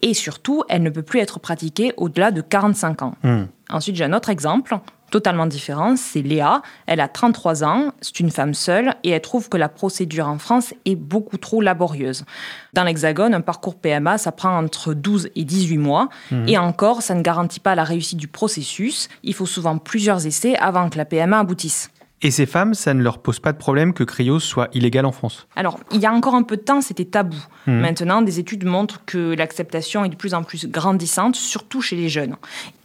et 0.00 0.14
surtout, 0.14 0.64
elle 0.70 0.82
ne 0.82 0.88
peut 0.88 1.02
plus 1.02 1.20
être 1.20 1.40
pratiquée 1.40 1.92
au-delà 1.98 2.30
de 2.30 2.40
45 2.40 3.02
ans. 3.02 3.14
Hmm. 3.22 3.44
Ensuite, 3.68 3.96
j'ai 3.96 4.04
un 4.04 4.14
autre 4.14 4.30
exemple 4.30 4.78
totalement 5.10 5.44
différent, 5.44 5.94
c'est 5.94 6.22
Léa. 6.22 6.62
Elle 6.86 7.00
a 7.00 7.08
33 7.08 7.64
ans, 7.64 7.92
c'est 8.00 8.18
une 8.18 8.30
femme 8.30 8.54
seule 8.54 8.94
et 9.04 9.10
elle 9.10 9.20
trouve 9.20 9.50
que 9.50 9.58
la 9.58 9.68
procédure 9.68 10.26
en 10.26 10.38
France 10.38 10.72
est 10.86 10.96
beaucoup 10.96 11.36
trop 11.36 11.60
laborieuse. 11.60 12.24
Dans 12.72 12.84
l'Hexagone, 12.84 13.34
un 13.34 13.42
parcours 13.42 13.74
PMA, 13.74 14.16
ça 14.16 14.32
prend 14.32 14.56
entre 14.56 14.94
12 14.94 15.28
et 15.36 15.44
18 15.44 15.76
mois 15.76 16.08
hmm. 16.30 16.48
et 16.48 16.56
encore, 16.56 17.02
ça 17.02 17.14
ne 17.14 17.20
garantit 17.20 17.60
pas 17.60 17.74
la 17.74 17.84
réussite 17.84 18.16
du 18.16 18.28
processus. 18.28 19.10
Il 19.22 19.34
faut 19.34 19.44
souvent 19.44 19.76
plusieurs 19.76 20.26
essais 20.26 20.56
avant 20.56 20.88
que 20.88 20.96
la 20.96 21.04
PMA 21.04 21.38
aboutisse. 21.38 21.90
Et 22.22 22.30
ces 22.30 22.46
femmes, 22.46 22.74
ça 22.74 22.94
ne 22.94 23.02
leur 23.02 23.18
pose 23.18 23.40
pas 23.40 23.52
de 23.52 23.58
problème 23.58 23.92
que 23.92 24.04
Cryos 24.04 24.38
soit 24.38 24.68
illégal 24.74 25.04
en 25.06 25.12
France 25.12 25.48
Alors, 25.56 25.80
il 25.92 26.00
y 26.00 26.06
a 26.06 26.12
encore 26.12 26.36
un 26.36 26.44
peu 26.44 26.56
de 26.56 26.62
temps, 26.62 26.80
c'était 26.80 27.04
tabou. 27.04 27.36
Mmh. 27.66 27.72
Maintenant, 27.72 28.22
des 28.22 28.38
études 28.38 28.64
montrent 28.64 29.04
que 29.04 29.34
l'acceptation 29.34 30.04
est 30.04 30.08
de 30.08 30.16
plus 30.16 30.32
en 30.32 30.44
plus 30.44 30.66
grandissante, 30.68 31.34
surtout 31.34 31.80
chez 31.80 31.96
les 31.96 32.08
jeunes. 32.08 32.36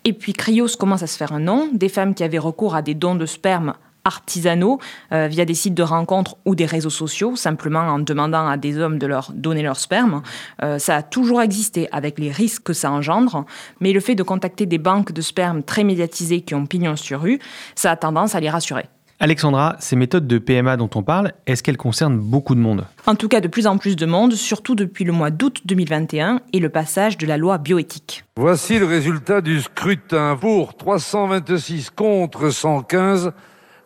Et 0.06 0.14
puis, 0.14 0.34
Cryos 0.34 0.76
commence 0.80 1.04
à 1.04 1.08
se 1.08 1.18
faire 1.18 1.34
un 1.34 1.40
nom. 1.40 1.70
Des 1.72 1.90
femmes 1.90 2.16
qui 2.16 2.24
avaient 2.24 2.40
recours 2.40 2.76
à 2.76 2.82
des 2.82 2.96
dons 2.96 3.16
de 3.16 3.28
sperme 3.28 3.74
artisanaux 4.08 4.80
euh, 5.12 5.28
via 5.28 5.46
des 5.46 5.54
sites 5.54 5.74
de 5.74 5.84
rencontres 5.84 6.38
ou 6.46 6.56
des 6.56 6.66
réseaux 6.66 6.90
sociaux, 6.90 7.36
simplement 7.36 7.82
en 7.82 8.00
demandant 8.00 8.48
à 8.48 8.58
des 8.58 8.80
hommes 8.80 8.98
de 8.98 9.06
leur 9.06 9.32
donner 9.34 9.62
leur 9.62 9.78
sperme. 9.78 10.24
Euh, 10.64 10.80
ça 10.80 10.96
a 10.96 11.04
toujours 11.04 11.42
existé 11.42 11.90
avec 11.92 12.18
les 12.18 12.32
risques 12.32 12.64
que 12.64 12.74
ça 12.74 12.90
engendre, 12.90 13.46
mais 13.82 13.92
le 13.92 14.00
fait 14.00 14.16
de 14.16 14.24
contacter 14.24 14.66
des 14.66 14.78
banques 14.78 15.12
de 15.12 15.22
sperme 15.22 15.62
très 15.62 15.84
médiatisées 15.84 16.42
qui 16.42 16.56
ont 16.56 16.66
pignon 16.66 16.96
sur 16.96 17.22
rue, 17.22 17.40
ça 17.76 17.92
a 17.92 17.96
tendance 17.98 18.34
à 18.34 18.40
les 18.40 18.50
rassurer. 18.50 18.86
Alexandra, 19.20 19.76
ces 19.80 19.96
méthodes 19.96 20.28
de 20.28 20.38
PMA 20.38 20.78
dont 20.78 20.92
on 20.94 21.02
parle, 21.02 21.32
est-ce 21.48 21.64
qu'elles 21.64 21.78
concernent 21.78 22.20
beaucoup 22.20 22.54
de 22.54 22.60
monde? 22.60 22.86
En 23.08 23.16
tout 23.16 23.28
cas, 23.28 23.42
de 23.42 23.48
plus 23.48 23.66
en 23.66 23.80
plus 23.80 23.96
de 23.96 24.06
monde, 24.06 24.34
surtout 24.34 24.76
depuis 24.76 25.06
le 25.06 25.12
mois 25.12 25.32
d'août 25.32 25.62
2021 25.66 26.42
et 26.54 26.60
le 26.60 26.70
passage 26.70 27.18
de 27.18 27.26
la 27.26 27.38
loi 27.38 27.58
bioéthique. 27.58 28.26
Voici 28.36 28.78
le 28.78 28.86
résultat 28.86 29.42
du 29.42 29.62
scrutin. 29.62 30.38
Pour 30.40 30.78
326 30.78 31.90
contre 31.90 32.52
115, 32.52 33.32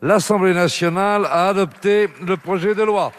l'Assemblée 0.02 0.54
nationale 0.54 1.26
a 1.26 1.48
adopté 1.48 2.10
le 2.28 2.36
projet 2.36 2.76
de 2.76 2.84
loi. 2.84 3.14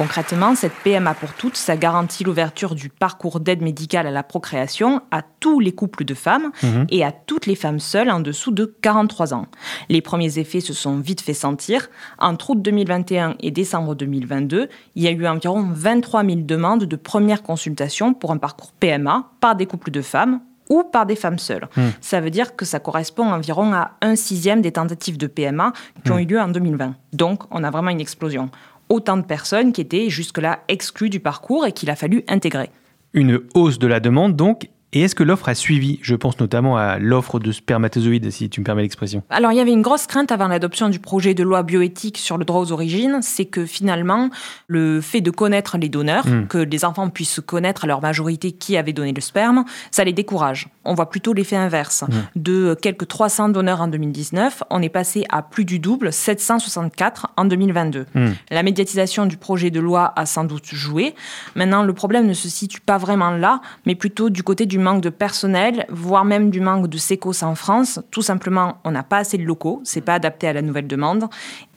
Concrètement, 0.00 0.54
cette 0.54 0.72
PMA 0.82 1.12
pour 1.12 1.34
toutes, 1.34 1.58
ça 1.58 1.76
garantit 1.76 2.24
l'ouverture 2.24 2.74
du 2.74 2.88
parcours 2.88 3.38
d'aide 3.38 3.60
médicale 3.60 4.06
à 4.06 4.10
la 4.10 4.22
procréation 4.22 5.02
à 5.10 5.20
tous 5.20 5.60
les 5.60 5.72
couples 5.72 6.06
de 6.06 6.14
femmes 6.14 6.52
mhm. 6.62 6.86
et 6.88 7.04
à 7.04 7.12
toutes 7.12 7.44
les 7.44 7.54
femmes 7.54 7.80
seules 7.80 8.10
en 8.10 8.20
dessous 8.20 8.50
de 8.50 8.64
43 8.80 9.34
ans. 9.34 9.44
Les 9.90 10.00
premiers 10.00 10.38
effets 10.38 10.60
se 10.60 10.72
sont 10.72 10.96
vite 11.00 11.20
fait 11.20 11.34
sentir. 11.34 11.90
Entre 12.18 12.48
août 12.48 12.62
2021 12.62 13.34
et 13.40 13.50
décembre 13.50 13.94
2022, 13.94 14.70
il 14.94 15.02
y 15.02 15.06
a 15.06 15.10
eu 15.10 15.26
environ 15.26 15.68
23 15.70 16.24
000 16.24 16.36
demandes 16.44 16.84
de 16.84 16.96
première 16.96 17.42
consultation 17.42 18.14
pour 18.14 18.30
un 18.32 18.38
parcours 18.38 18.72
PMA 18.72 19.28
par 19.40 19.54
des 19.54 19.66
couples 19.66 19.90
de 19.90 20.00
femmes 20.00 20.40
ou 20.70 20.84
par 20.84 21.04
des 21.04 21.16
femmes 21.16 21.38
seules. 21.38 21.68
Mhm. 21.76 21.92
Ça 22.00 22.20
veut 22.22 22.30
dire 22.30 22.56
que 22.56 22.64
ça 22.64 22.80
correspond 22.80 23.30
environ 23.30 23.74
à 23.74 23.90
un 24.00 24.16
sixième 24.16 24.62
des 24.62 24.72
tentatives 24.72 25.18
de 25.18 25.26
PMA 25.26 25.72
qui 26.04 26.12
ont 26.12 26.14
mhm. 26.14 26.22
eu 26.22 26.26
lieu 26.26 26.40
en 26.40 26.48
2020. 26.48 26.94
Donc, 27.12 27.42
on 27.50 27.64
a 27.64 27.70
vraiment 27.70 27.90
une 27.90 28.00
explosion 28.00 28.50
autant 28.90 29.16
de 29.16 29.22
personnes 29.22 29.72
qui 29.72 29.80
étaient 29.80 30.10
jusque-là 30.10 30.60
exclues 30.68 31.08
du 31.08 31.20
parcours 31.20 31.64
et 31.64 31.72
qu'il 31.72 31.88
a 31.88 31.96
fallu 31.96 32.24
intégrer. 32.28 32.68
Une 33.14 33.40
hausse 33.54 33.78
de 33.78 33.86
la 33.86 34.00
demande 34.00 34.36
donc 34.36 34.68
et 34.92 35.02
est-ce 35.02 35.14
que 35.14 35.22
l'offre 35.22 35.48
a 35.48 35.54
suivi? 35.54 36.00
Je 36.02 36.16
pense 36.16 36.40
notamment 36.40 36.76
à 36.76 36.98
l'offre 36.98 37.38
de 37.38 37.52
spermatozoïdes, 37.52 38.28
si 38.30 38.50
tu 38.50 38.60
me 38.60 38.64
permets 38.64 38.82
l'expression. 38.82 39.22
Alors, 39.30 39.52
il 39.52 39.56
y 39.56 39.60
avait 39.60 39.72
une 39.72 39.82
grosse 39.82 40.08
crainte 40.08 40.32
avant 40.32 40.48
l'adoption 40.48 40.88
du 40.88 40.98
projet 40.98 41.32
de 41.32 41.44
loi 41.44 41.62
bioéthique 41.62 42.18
sur 42.18 42.38
le 42.38 42.44
droit 42.44 42.60
aux 42.60 42.72
origines, 42.72 43.20
c'est 43.22 43.44
que 43.44 43.66
finalement, 43.66 44.30
le 44.66 45.00
fait 45.00 45.20
de 45.20 45.30
connaître 45.30 45.78
les 45.78 45.88
donneurs, 45.88 46.26
hmm. 46.26 46.48
que 46.48 46.58
les 46.58 46.84
enfants 46.84 47.08
puissent 47.08 47.40
connaître 47.44 47.84
à 47.84 47.86
leur 47.86 48.02
majorité 48.02 48.50
qui 48.50 48.76
avait 48.76 48.92
donné 48.92 49.12
le 49.12 49.20
sperme, 49.20 49.64
ça 49.92 50.02
les 50.02 50.12
décourage. 50.12 50.68
On 50.84 50.94
voit 50.94 51.08
plutôt 51.08 51.34
l'effet 51.34 51.56
inverse. 51.56 52.02
Hmm. 52.02 52.14
De 52.34 52.76
quelques 52.80 53.06
300 53.06 53.50
donneurs 53.50 53.82
en 53.82 53.88
2019, 53.88 54.64
on 54.70 54.82
est 54.82 54.88
passé 54.88 55.24
à 55.28 55.42
plus 55.42 55.64
du 55.64 55.78
double, 55.78 56.12
764 56.12 57.28
en 57.36 57.44
2022. 57.44 58.06
Hmm. 58.12 58.30
La 58.50 58.64
médiatisation 58.64 59.26
du 59.26 59.36
projet 59.36 59.70
de 59.70 59.78
loi 59.78 60.12
a 60.16 60.26
sans 60.26 60.42
doute 60.42 60.66
joué. 60.66 61.14
Maintenant, 61.54 61.84
le 61.84 61.92
problème 61.92 62.26
ne 62.26 62.34
se 62.34 62.48
situe 62.48 62.80
pas 62.80 62.98
vraiment 62.98 63.30
là, 63.30 63.60
mais 63.86 63.94
plutôt 63.94 64.30
du 64.30 64.42
côté 64.42 64.66
du 64.66 64.79
manque 64.80 65.02
de 65.02 65.10
personnel, 65.10 65.86
voire 65.88 66.24
même 66.24 66.50
du 66.50 66.60
manque 66.60 66.88
de 66.88 66.98
sécos 66.98 67.42
en 67.42 67.54
France. 67.54 68.00
Tout 68.10 68.22
simplement, 68.22 68.78
on 68.84 68.90
n'a 68.90 69.02
pas 69.02 69.18
assez 69.18 69.38
de 69.38 69.44
locaux, 69.44 69.80
c'est 69.84 70.00
pas 70.00 70.14
adapté 70.14 70.48
à 70.48 70.52
la 70.52 70.62
nouvelle 70.62 70.86
demande. 70.86 71.28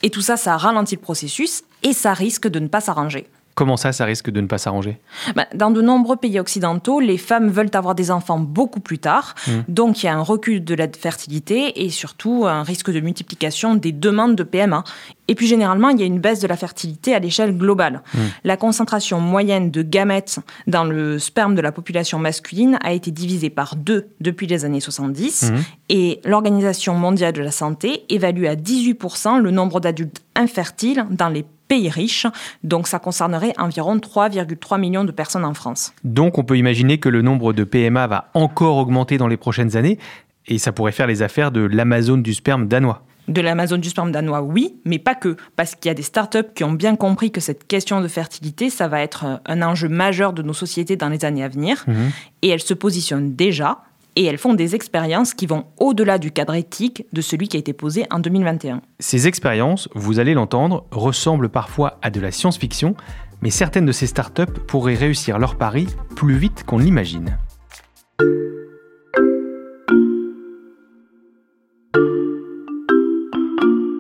Et 0.02 0.10
tout 0.10 0.22
ça, 0.22 0.38
ça 0.38 0.58
ralentit 0.58 0.96
le 0.96 1.02
processus 1.02 1.64
et 1.84 1.94
ça 1.94 2.14
risque 2.14 2.48
de 2.48 2.60
ne 2.60 2.68
pas 2.68 2.82
s'arranger. 2.82 3.28
Comment 3.56 3.78
ça, 3.78 3.92
ça 3.92 4.06
risque 4.06 4.32
de 4.32 4.42
ne 4.42 4.48
pas 4.48 4.58
s'arranger? 4.58 5.00
Bah, 5.36 5.46
Dans 5.54 5.70
de 5.70 5.82
nombreux 5.82 6.16
pays 6.16 6.40
occidentaux, 6.40 7.00
les 7.00 7.18
femmes 7.18 7.50
veulent 7.50 7.70
avoir 7.74 7.94
des 7.94 8.10
enfants 8.10 8.40
beaucoup 8.40 8.80
plus 8.80 8.98
tard. 8.98 9.36
Mmh. 9.48 9.52
Donc 9.68 10.02
il 10.02 10.08
y 10.08 10.10
a 10.10 10.16
un 10.16 10.22
recul 10.22 10.64
de 10.64 10.74
la 10.74 10.88
fertilité 10.88 11.84
et 11.84 11.90
surtout 11.90 12.46
un 12.48 12.64
risque 12.64 12.92
de 12.92 13.00
multiplication 13.00 13.76
des 13.76 13.92
demandes 13.92 14.36
de 14.36 14.44
PMA. 14.44 14.84
Et 15.28 15.36
puis 15.36 15.48
généralement, 15.48 15.90
il 15.90 16.00
y 16.00 16.04
a 16.04 16.06
une 16.06 16.20
baisse 16.20 16.40
de 16.40 16.48
la 16.48 16.58
fertilité 16.58 17.14
à 17.14 17.20
l'échelle 17.20 17.56
globale. 17.56 18.02
Mmh. 18.14 18.20
La 18.44 18.58
concentration 18.58 19.20
moyenne 19.20 19.70
de 19.70 19.84
gamètes 19.84 20.40
dans 20.66 20.84
le 20.84 21.20
sperme 21.20 21.54
de 21.54 21.62
la 21.62 21.72
population 21.72 22.18
masculine 22.18 22.80
a 22.84 22.92
été 22.92 23.12
divisée 23.12 23.52
par 23.52 23.76
deux 23.76 24.08
depuis 24.20 24.48
les 24.48 24.66
années 24.66 24.82
70. 24.82 25.52
Mmh. 25.52 25.56
Et 25.90 26.22
l'Organisation 26.26 26.96
mondiale 26.96 27.34
de 27.34 27.42
la 27.42 27.52
santé 27.52 28.04
évalue 28.10 28.46
à 28.46 28.56
18% 28.56 29.40
le 29.40 29.52
nombre 29.52 29.80
d'adultes 29.80 30.22
infertiles 30.36 31.06
dans 31.12 31.30
les 31.30 31.46
pays 31.74 31.90
riches. 31.90 32.28
Donc 32.64 32.88
ça 32.88 33.00
concernerait 33.00 33.54
environ 33.58 33.98
3,3 33.98 34.80
millions 34.80 35.04
de 35.04 35.12
personnes 35.12 35.46
en 35.46 35.54
France. 35.54 35.94
Donc 36.04 36.38
on 36.38 36.44
peut 36.44 36.58
imaginer 36.58 37.00
que 37.00 37.10
le 37.10 37.22
nombre 37.22 37.52
de 37.54 37.64
PMA 37.64 38.06
va 38.08 38.30
encore 38.36 38.78
augmenter 38.78 39.18
dans 39.18 39.28
les 39.28 39.38
prochaines 39.38 39.76
années 39.76 39.98
et 40.46 40.60
ça 40.60 40.72
pourrait 40.72 40.92
faire 40.92 41.08
les 41.08 41.22
affaires 41.22 41.52
de 41.52 41.62
l'Amazon 41.62 42.18
du 42.18 42.34
sperme 42.34 42.68
danois. 42.68 43.04
De 43.30 43.42
l'Amazon 43.42 43.78
du 43.78 43.90
sperme 43.90 44.12
danois, 44.12 44.42
oui, 44.42 44.76
mais 44.84 45.00
pas 45.00 45.16
que, 45.16 45.38
parce 45.56 45.76
qu'il 45.76 45.88
y 45.88 45.92
a 45.92 45.94
des 45.94 46.04
startups 46.04 46.52
qui 46.54 46.66
ont 46.66 46.74
bien 46.74 46.98
compris 46.98 47.32
que 47.32 47.40
cette 47.40 47.66
question 47.66 48.02
de 48.02 48.08
fertilité, 48.10 48.70
ça 48.70 48.90
va 48.90 49.02
être 49.02 49.40
un 49.46 49.62
enjeu 49.62 49.88
majeur 49.88 50.34
de 50.34 50.44
nos 50.44 50.54
sociétés 50.54 50.98
dans 50.98 51.08
les 51.08 51.24
années 51.24 51.44
à 51.44 51.48
venir, 51.48 51.86
mhm. 51.88 52.12
et 52.42 52.50
elles 52.50 52.62
se 52.62 52.74
positionnent 52.74 53.34
déjà 53.34 53.80
et 54.16 54.26
elles 54.26 54.38
font 54.38 54.54
des 54.54 54.76
expériences 54.76 55.34
qui 55.34 55.46
vont 55.46 55.66
au-delà 55.80 56.18
du 56.18 56.32
cadre 56.32 56.54
éthique 56.54 57.06
de 57.14 57.22
celui 57.22 57.48
qui 57.48 57.58
a 57.58 57.60
été 57.60 57.74
posé 57.74 58.06
en 58.12 58.20
2021. 58.20 58.82
Ces 59.00 59.28
expériences, 59.28 59.90
vous 59.96 60.20
allez 60.20 60.34
l'entendre, 60.34 60.86
ressemblent 60.92 61.50
parfois 61.50 62.00
à 62.02 62.10
de 62.10 62.20
la 62.20 62.32
science-fiction, 62.32 62.96
mais 63.42 63.50
certaines 63.50 63.86
de 63.86 63.92
ces 63.92 64.08
startups 64.08 64.60
pourraient 64.68 64.96
réussir 64.96 65.40
leur 65.40 65.56
pari 65.56 65.88
plus 66.16 66.38
vite 66.38 66.64
qu'on 66.66 66.78
l'imagine. 66.78 67.38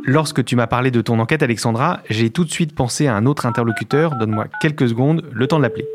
Lorsque 0.05 0.43
tu 0.43 0.55
m'as 0.55 0.67
parlé 0.67 0.91
de 0.91 1.01
ton 1.01 1.17
enquête, 1.19 1.43
Alexandra, 1.43 2.01
j'ai 2.09 2.29
tout 2.29 2.43
de 2.43 2.51
suite 2.51 2.75
pensé 2.75 3.07
à 3.07 3.15
un 3.15 3.25
autre 3.25 3.45
interlocuteur. 3.45 4.15
Donne-moi 4.17 4.47
quelques 4.61 4.89
secondes, 4.89 5.23
le 5.31 5.47
temps 5.47 5.57
de 5.57 5.63
l'appeler. 5.63 5.87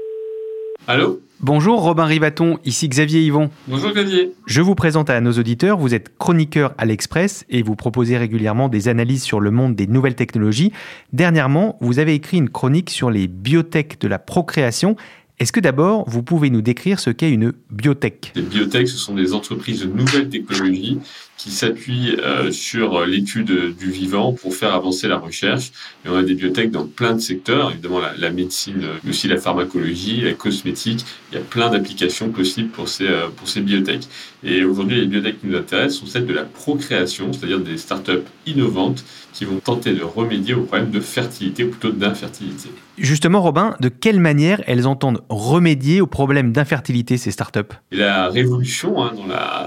Allô? 0.89 1.21
Bonjour 1.41 1.83
Robin 1.83 2.05
Rivaton, 2.05 2.59
ici 2.65 2.89
Xavier 2.89 3.23
Yvon. 3.23 3.49
Bonjour 3.69 3.93
Xavier. 3.93 4.33
Je 4.47 4.61
vous 4.61 4.75
présente 4.75 5.09
à 5.09 5.21
nos 5.21 5.31
auditeurs, 5.33 5.79
vous 5.79 5.95
êtes 5.95 6.19
chroniqueur 6.19 6.75
à 6.79 6.85
l'Express 6.85 7.45
et 7.49 7.63
vous 7.63 7.77
proposez 7.77 8.17
régulièrement 8.17 8.69
des 8.69 8.89
analyses 8.89 9.23
sur 9.23 9.39
le 9.39 9.53
monde 9.53 9.77
des 9.77 9.87
nouvelles 9.87 10.17
technologies. 10.17 10.73
Dernièrement, 11.13 11.79
vous 11.81 12.01
avez 12.01 12.15
écrit 12.15 12.39
une 12.39 12.51
chronique 12.51 12.91
sur 12.91 13.09
les 13.09 13.29
biotech 13.29 14.01
de 14.01 14.09
la 14.09 14.19
procréation. 14.19 14.97
Est-ce 15.39 15.53
que 15.53 15.61
d'abord, 15.61 16.11
vous 16.11 16.25
pouvez 16.25 16.51
nous 16.51 16.61
décrire 16.61 16.99
ce 16.99 17.11
qu'est 17.11 17.31
une 17.31 17.53
biotech? 17.71 18.33
Les 18.35 18.43
biotech, 18.43 18.89
ce 18.89 18.97
sont 18.97 19.15
des 19.15 19.33
entreprises 19.33 19.83
de 19.83 19.87
nouvelles 19.87 20.29
technologies 20.31 20.99
qui 21.39 21.51
s'appuient 21.51 22.17
euh, 22.19 22.51
sur 22.51 23.07
l'étude 23.07 23.77
du 23.77 23.91
vivant 23.91 24.33
pour 24.33 24.55
faire 24.55 24.75
avancer 24.75 25.09
la 25.09 25.17
recherche. 25.17 25.71
Et 26.05 26.09
on 26.09 26.17
a 26.17 26.23
des 26.23 26.35
biotech 26.35 26.71
dans 26.71 26.87
plein 26.87 27.15
de 27.15 27.21
secteurs, 27.21 27.71
évidemment 27.71 28.01
la, 28.01 28.31
médecine, 28.31 28.83
mais 29.03 29.11
aussi 29.11 29.29
la 29.29 29.39
pharmacologie, 29.39 30.21
la 30.21 30.35
cosmétique. 30.35 31.07
Il 31.31 31.37
y 31.37 31.39
a 31.39 31.45
plein 31.45 31.71
d'applications 31.71 32.29
possibles 32.31 32.71
pour 32.71 32.89
ces, 32.89 33.09
pour 33.37 33.49
ces 33.49 33.61
biotech. 33.61 34.03
Et 34.43 34.65
aujourd'hui, 34.65 35.01
les 35.01 35.07
biotech 35.07 35.41
qui 35.41 35.47
nous 35.47 35.57
intéressent 35.57 36.01
sont 36.01 36.07
celles 36.07 36.27
de 36.27 36.35
la 36.35 36.45
procréation, 36.45 37.33
c'est-à-dire 37.33 37.61
des 37.61 37.79
startups 37.79 38.25
innovantes 38.47 39.05
qui 39.33 39.45
vont 39.45 39.61
tenter 39.61 39.95
de 39.95 40.03
remédier 40.03 40.55
au 40.55 40.63
problème 40.63 40.91
de 40.91 41.01
fertilité 41.01 41.63
ou 41.63 41.71
plutôt 41.71 41.91
d'infertilité. 41.91 42.71
Justement, 42.97 43.41
Robin, 43.41 43.77
de 43.81 43.89
quelle 43.89 44.19
manière 44.19 44.61
elles 44.67 44.89
entendent 44.89 45.23
remédier 45.29 46.01
au 46.01 46.09
problème 46.09 46.51
d'infertilité, 46.51 47.17
ces 47.17 47.31
startups? 47.31 47.77
La 47.93 48.29
révolution 48.29 49.01
hein, 49.01 49.13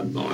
dans 0.04 0.28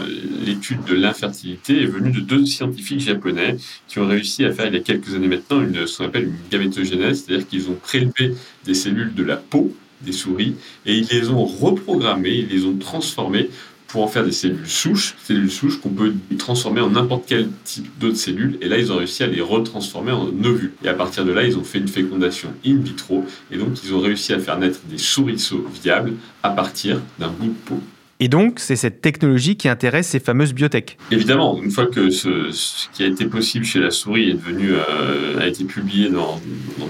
l'étude 0.43 0.83
de 0.85 0.95
l'infertilité 0.95 1.26
est 1.27 1.85
venue 1.85 2.11
de 2.11 2.19
deux 2.19 2.45
scientifiques 2.45 3.01
japonais 3.01 3.57
qui 3.87 3.99
ont 3.99 4.07
réussi 4.07 4.45
à 4.45 4.51
faire 4.51 4.67
il 4.67 4.73
y 4.73 4.77
a 4.77 4.81
quelques 4.81 5.13
années 5.13 5.27
maintenant 5.27 5.61
une, 5.61 5.87
ce 5.87 5.97
qu'on 5.97 6.05
appelle 6.05 6.25
une 6.25 6.49
gamétogénèse, 6.51 7.23
c'est-à-dire 7.25 7.47
qu'ils 7.47 7.69
ont 7.69 7.77
prélevé 7.81 8.35
des 8.65 8.73
cellules 8.73 9.13
de 9.13 9.23
la 9.23 9.37
peau 9.37 9.73
des 10.01 10.11
souris 10.11 10.55
et 10.85 10.95
ils 10.95 11.07
les 11.07 11.29
ont 11.29 11.45
reprogrammées, 11.45 12.35
ils 12.35 12.47
les 12.47 12.65
ont 12.65 12.77
transformées 12.77 13.49
pour 13.87 14.03
en 14.03 14.07
faire 14.07 14.23
des 14.23 14.31
cellules 14.31 14.67
souches, 14.67 15.15
cellules 15.23 15.49
souches 15.49 15.79
qu'on 15.79 15.89
peut 15.89 16.13
transformer 16.37 16.81
en 16.81 16.89
n'importe 16.89 17.23
quel 17.25 17.49
type 17.63 17.87
d'autres 17.99 18.17
cellules. 18.17 18.57
Et 18.61 18.67
là, 18.67 18.77
ils 18.77 18.91
ont 18.91 18.97
réussi 18.97 19.23
à 19.23 19.27
les 19.27 19.41
retransformer 19.41 20.11
en 20.11 20.27
ovules. 20.43 20.73
Et 20.83 20.89
à 20.89 20.93
partir 20.93 21.25
de 21.25 21.31
là, 21.31 21.43
ils 21.43 21.57
ont 21.57 21.63
fait 21.63 21.79
une 21.79 21.87
fécondation 21.87 22.49
in 22.65 22.75
vitro. 22.75 23.25
Et 23.49 23.57
donc, 23.57 23.81
ils 23.83 23.93
ont 23.93 24.01
réussi 24.01 24.33
à 24.33 24.39
faire 24.39 24.59
naître 24.59 24.81
des 24.89 24.97
souriceaux 24.97 25.65
viables 25.81 26.13
à 26.43 26.49
partir 26.49 27.01
d'un 27.17 27.29
bout 27.29 27.47
de 27.47 27.53
peau. 27.65 27.79
Et 28.19 28.29
donc, 28.29 28.59
c'est 28.59 28.75
cette 28.75 29.01
technologie 29.01 29.57
qui 29.57 29.69
intéresse 29.69 30.07
ces 30.07 30.19
fameuses 30.19 30.53
biotech. 30.53 30.97
Évidemment, 31.11 31.61
une 31.61 31.69
fois 31.69 31.85
que 31.85 32.09
ce, 32.09 32.49
qui 32.93 33.03
a 33.03 33.07
été 33.07 33.25
possible 33.25 33.63
chez 33.63 33.79
la 33.79 33.91
souris 33.91 34.31
est 34.31 34.33
devenu, 34.33 34.71
euh, 34.71 35.39
a 35.39 35.47
été 35.47 35.63
publié 35.65 36.09
dans, 36.09 36.41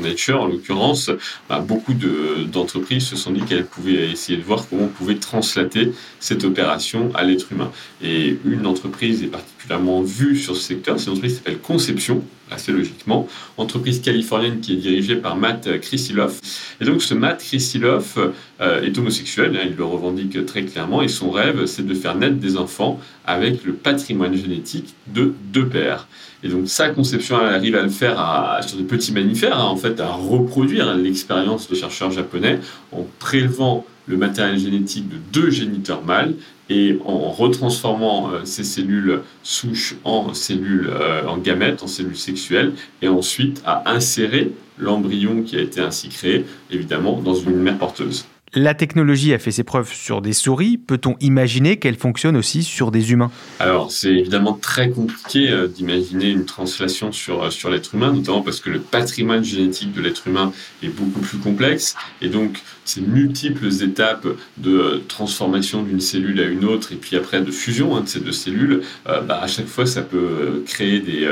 Nature, 0.01 0.41
en 0.41 0.47
l'occurrence, 0.47 1.11
bah, 1.49 1.59
beaucoup 1.59 1.93
d'entreprises 1.93 3.07
se 3.07 3.15
sont 3.15 3.31
dit 3.31 3.41
qu'elles 3.41 3.65
pouvaient 3.65 4.11
essayer 4.11 4.37
de 4.37 4.43
voir 4.43 4.65
comment 4.69 4.83
on 4.83 4.87
pouvait 4.87 5.15
translater 5.15 5.91
cette 6.19 6.43
opération 6.43 7.11
à 7.13 7.23
l'être 7.23 7.51
humain. 7.51 7.71
Et 8.01 8.37
une 8.45 8.65
entreprise 8.65 9.23
est 9.23 9.27
particulièrement 9.27 9.56
vue 10.03 10.37
sur 10.37 10.55
ce 10.55 10.61
secteur, 10.61 10.99
c'est 10.99 11.05
une 11.05 11.11
entreprise 11.11 11.33
qui 11.33 11.37
s'appelle 11.37 11.59
Conception, 11.59 12.23
assez 12.49 12.71
logiquement, 12.71 13.27
entreprise 13.57 14.01
californienne 14.01 14.59
qui 14.61 14.73
est 14.73 14.77
dirigée 14.77 15.17
par 15.17 15.35
Matt 15.35 15.79
Krisilov. 15.81 16.39
Et 16.79 16.85
donc 16.85 17.01
ce 17.01 17.13
Matt 17.13 17.43
Krisilov 17.43 18.33
euh, 18.61 18.81
est 18.81 18.97
homosexuel, 18.97 19.57
hein, 19.57 19.65
il 19.69 19.75
le 19.75 19.83
revendique 19.83 20.45
très 20.45 20.63
clairement, 20.63 21.01
et 21.01 21.07
son 21.07 21.29
rêve, 21.29 21.65
c'est 21.65 21.85
de 21.85 21.93
faire 21.93 22.15
naître 22.15 22.37
des 22.37 22.57
enfants 22.57 22.99
avec 23.25 23.63
le 23.65 23.73
patrimoine 23.73 24.35
génétique 24.35 24.95
de 25.07 25.33
deux 25.51 25.67
pères. 25.67 26.07
Et 26.43 26.49
donc 26.49 26.67
sa 26.67 26.89
conception, 26.89 27.39
elle 27.41 27.53
arrive 27.53 27.75
à 27.75 27.81
le 27.81 27.89
faire 27.89 28.59
sur 28.65 28.77
des 28.77 28.83
petits 28.83 29.11
mammifères, 29.11 29.57
hein, 29.57 29.65
en 29.65 29.75
fait, 29.75 29.99
à 29.99 30.07
reproduire 30.07 30.95
l'expérience 30.95 31.69
de 31.69 31.75
chercheurs 31.75 32.11
japonais 32.11 32.59
en 32.91 33.05
prélevant 33.19 33.85
le 34.07 34.15
matériel 34.15 34.57
génétique 34.57 35.09
de 35.09 35.17
deux 35.33 35.49
géniteurs 35.49 36.03
mâles 36.05 36.35
et 36.69 36.99
en 37.05 37.31
retransformant 37.31 38.31
euh, 38.31 38.45
ces 38.45 38.63
cellules 38.63 39.21
souches 39.43 39.95
en 40.03 40.33
cellules, 40.33 40.89
euh, 40.89 41.25
en 41.25 41.37
gamètes, 41.37 41.83
en 41.83 41.87
cellules 41.87 42.17
sexuelles, 42.17 42.73
et 43.01 43.07
ensuite 43.07 43.61
à 43.65 43.89
insérer 43.91 44.51
l'embryon 44.77 45.43
qui 45.43 45.57
a 45.57 45.61
été 45.61 45.81
ainsi 45.81 46.09
créé, 46.09 46.45
évidemment, 46.71 47.19
dans 47.19 47.35
une 47.35 47.57
mère 47.57 47.77
porteuse. 47.77 48.25
La 48.53 48.73
technologie 48.73 49.33
a 49.33 49.39
fait 49.39 49.51
ses 49.51 49.65
preuves 49.65 49.91
sur 49.91 50.21
des 50.21 50.31
souris. 50.31 50.77
Peut-on 50.77 51.17
imaginer 51.19 51.77
qu'elle 51.77 51.97
fonctionne 51.97 52.37
aussi 52.37 52.63
sur 52.63 52.91
des 52.91 53.11
humains? 53.11 53.29
Alors, 53.59 53.91
c'est 53.91 54.13
évidemment 54.13 54.53
très 54.53 54.89
compliqué 54.89 55.49
euh, 55.49 55.67
d'imaginer 55.67 56.29
une 56.29 56.45
translation 56.45 57.11
sur, 57.11 57.43
euh, 57.43 57.49
sur 57.49 57.69
l'être 57.69 57.93
humain, 57.93 58.13
notamment 58.13 58.41
parce 58.41 58.61
que 58.61 58.69
le 58.69 58.79
patrimoine 58.79 59.43
génétique 59.43 59.91
de 59.91 60.01
l'être 60.01 60.27
humain 60.27 60.53
est 60.81 60.87
beaucoup 60.87 61.19
plus 61.19 61.39
complexe. 61.39 61.95
Et 62.21 62.29
donc, 62.29 62.61
ces 62.85 63.01
multiples 63.01 63.67
étapes 63.83 64.27
de 64.55 64.77
euh, 64.77 65.03
transformation 65.09 65.83
d'une 65.83 65.99
cellule 65.99 66.39
à 66.39 66.45
une 66.45 66.63
autre, 66.63 66.93
et 66.93 66.95
puis 66.95 67.17
après 67.17 67.41
de 67.41 67.51
fusion 67.51 67.97
hein, 67.97 68.01
de 68.01 68.07
ces 68.07 68.21
deux 68.21 68.31
cellules, 68.31 68.81
bah, 69.05 69.39
à 69.41 69.47
chaque 69.47 69.67
fois, 69.67 69.85
ça 69.85 70.01
peut 70.01 70.63
créer 70.65 70.99
des, 70.99 71.27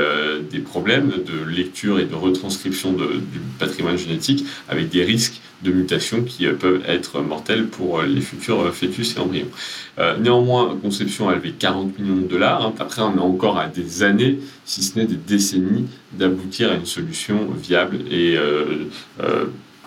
des 0.50 0.58
problèmes 0.58 1.12
de 1.26 1.44
lecture 1.44 1.98
et 1.98 2.04
de 2.04 2.14
retranscription 2.14 2.92
du 2.92 3.40
patrimoine 3.58 3.96
génétique 3.96 4.44
avec 4.68 4.88
des 4.88 5.02
risques 5.04 5.40
de 5.62 5.72
mutations 5.72 6.22
qui 6.22 6.46
euh, 6.46 6.54
peuvent 6.54 6.82
être 6.86 7.20
mortelles 7.20 7.66
pour 7.66 8.00
euh, 8.00 8.06
les 8.06 8.20
futurs 8.20 8.60
euh, 8.60 8.72
fœtus 8.72 9.16
et 9.16 9.20
embryons. 9.20 9.48
néanmoins, 10.20 10.76
Conception 10.80 11.28
a 11.28 11.34
levé 11.34 11.52
40 11.52 11.98
millions 11.98 12.16
de 12.16 12.26
dollars. 12.26 12.64
Hein. 12.64 12.74
Après, 12.78 13.02
on 13.02 13.16
a 13.18 13.22
encore 13.22 13.58
à 13.58 13.66
des 13.66 14.02
années, 14.02 14.38
si 14.64 14.82
ce 14.82 14.98
n'est 14.98 15.06
des 15.06 15.16
décennies, 15.16 15.86
d'aboutir 16.12 16.70
à 16.70 16.74
une 16.74 16.86
solution 16.86 17.48
viable 17.56 17.98
et 18.10 18.36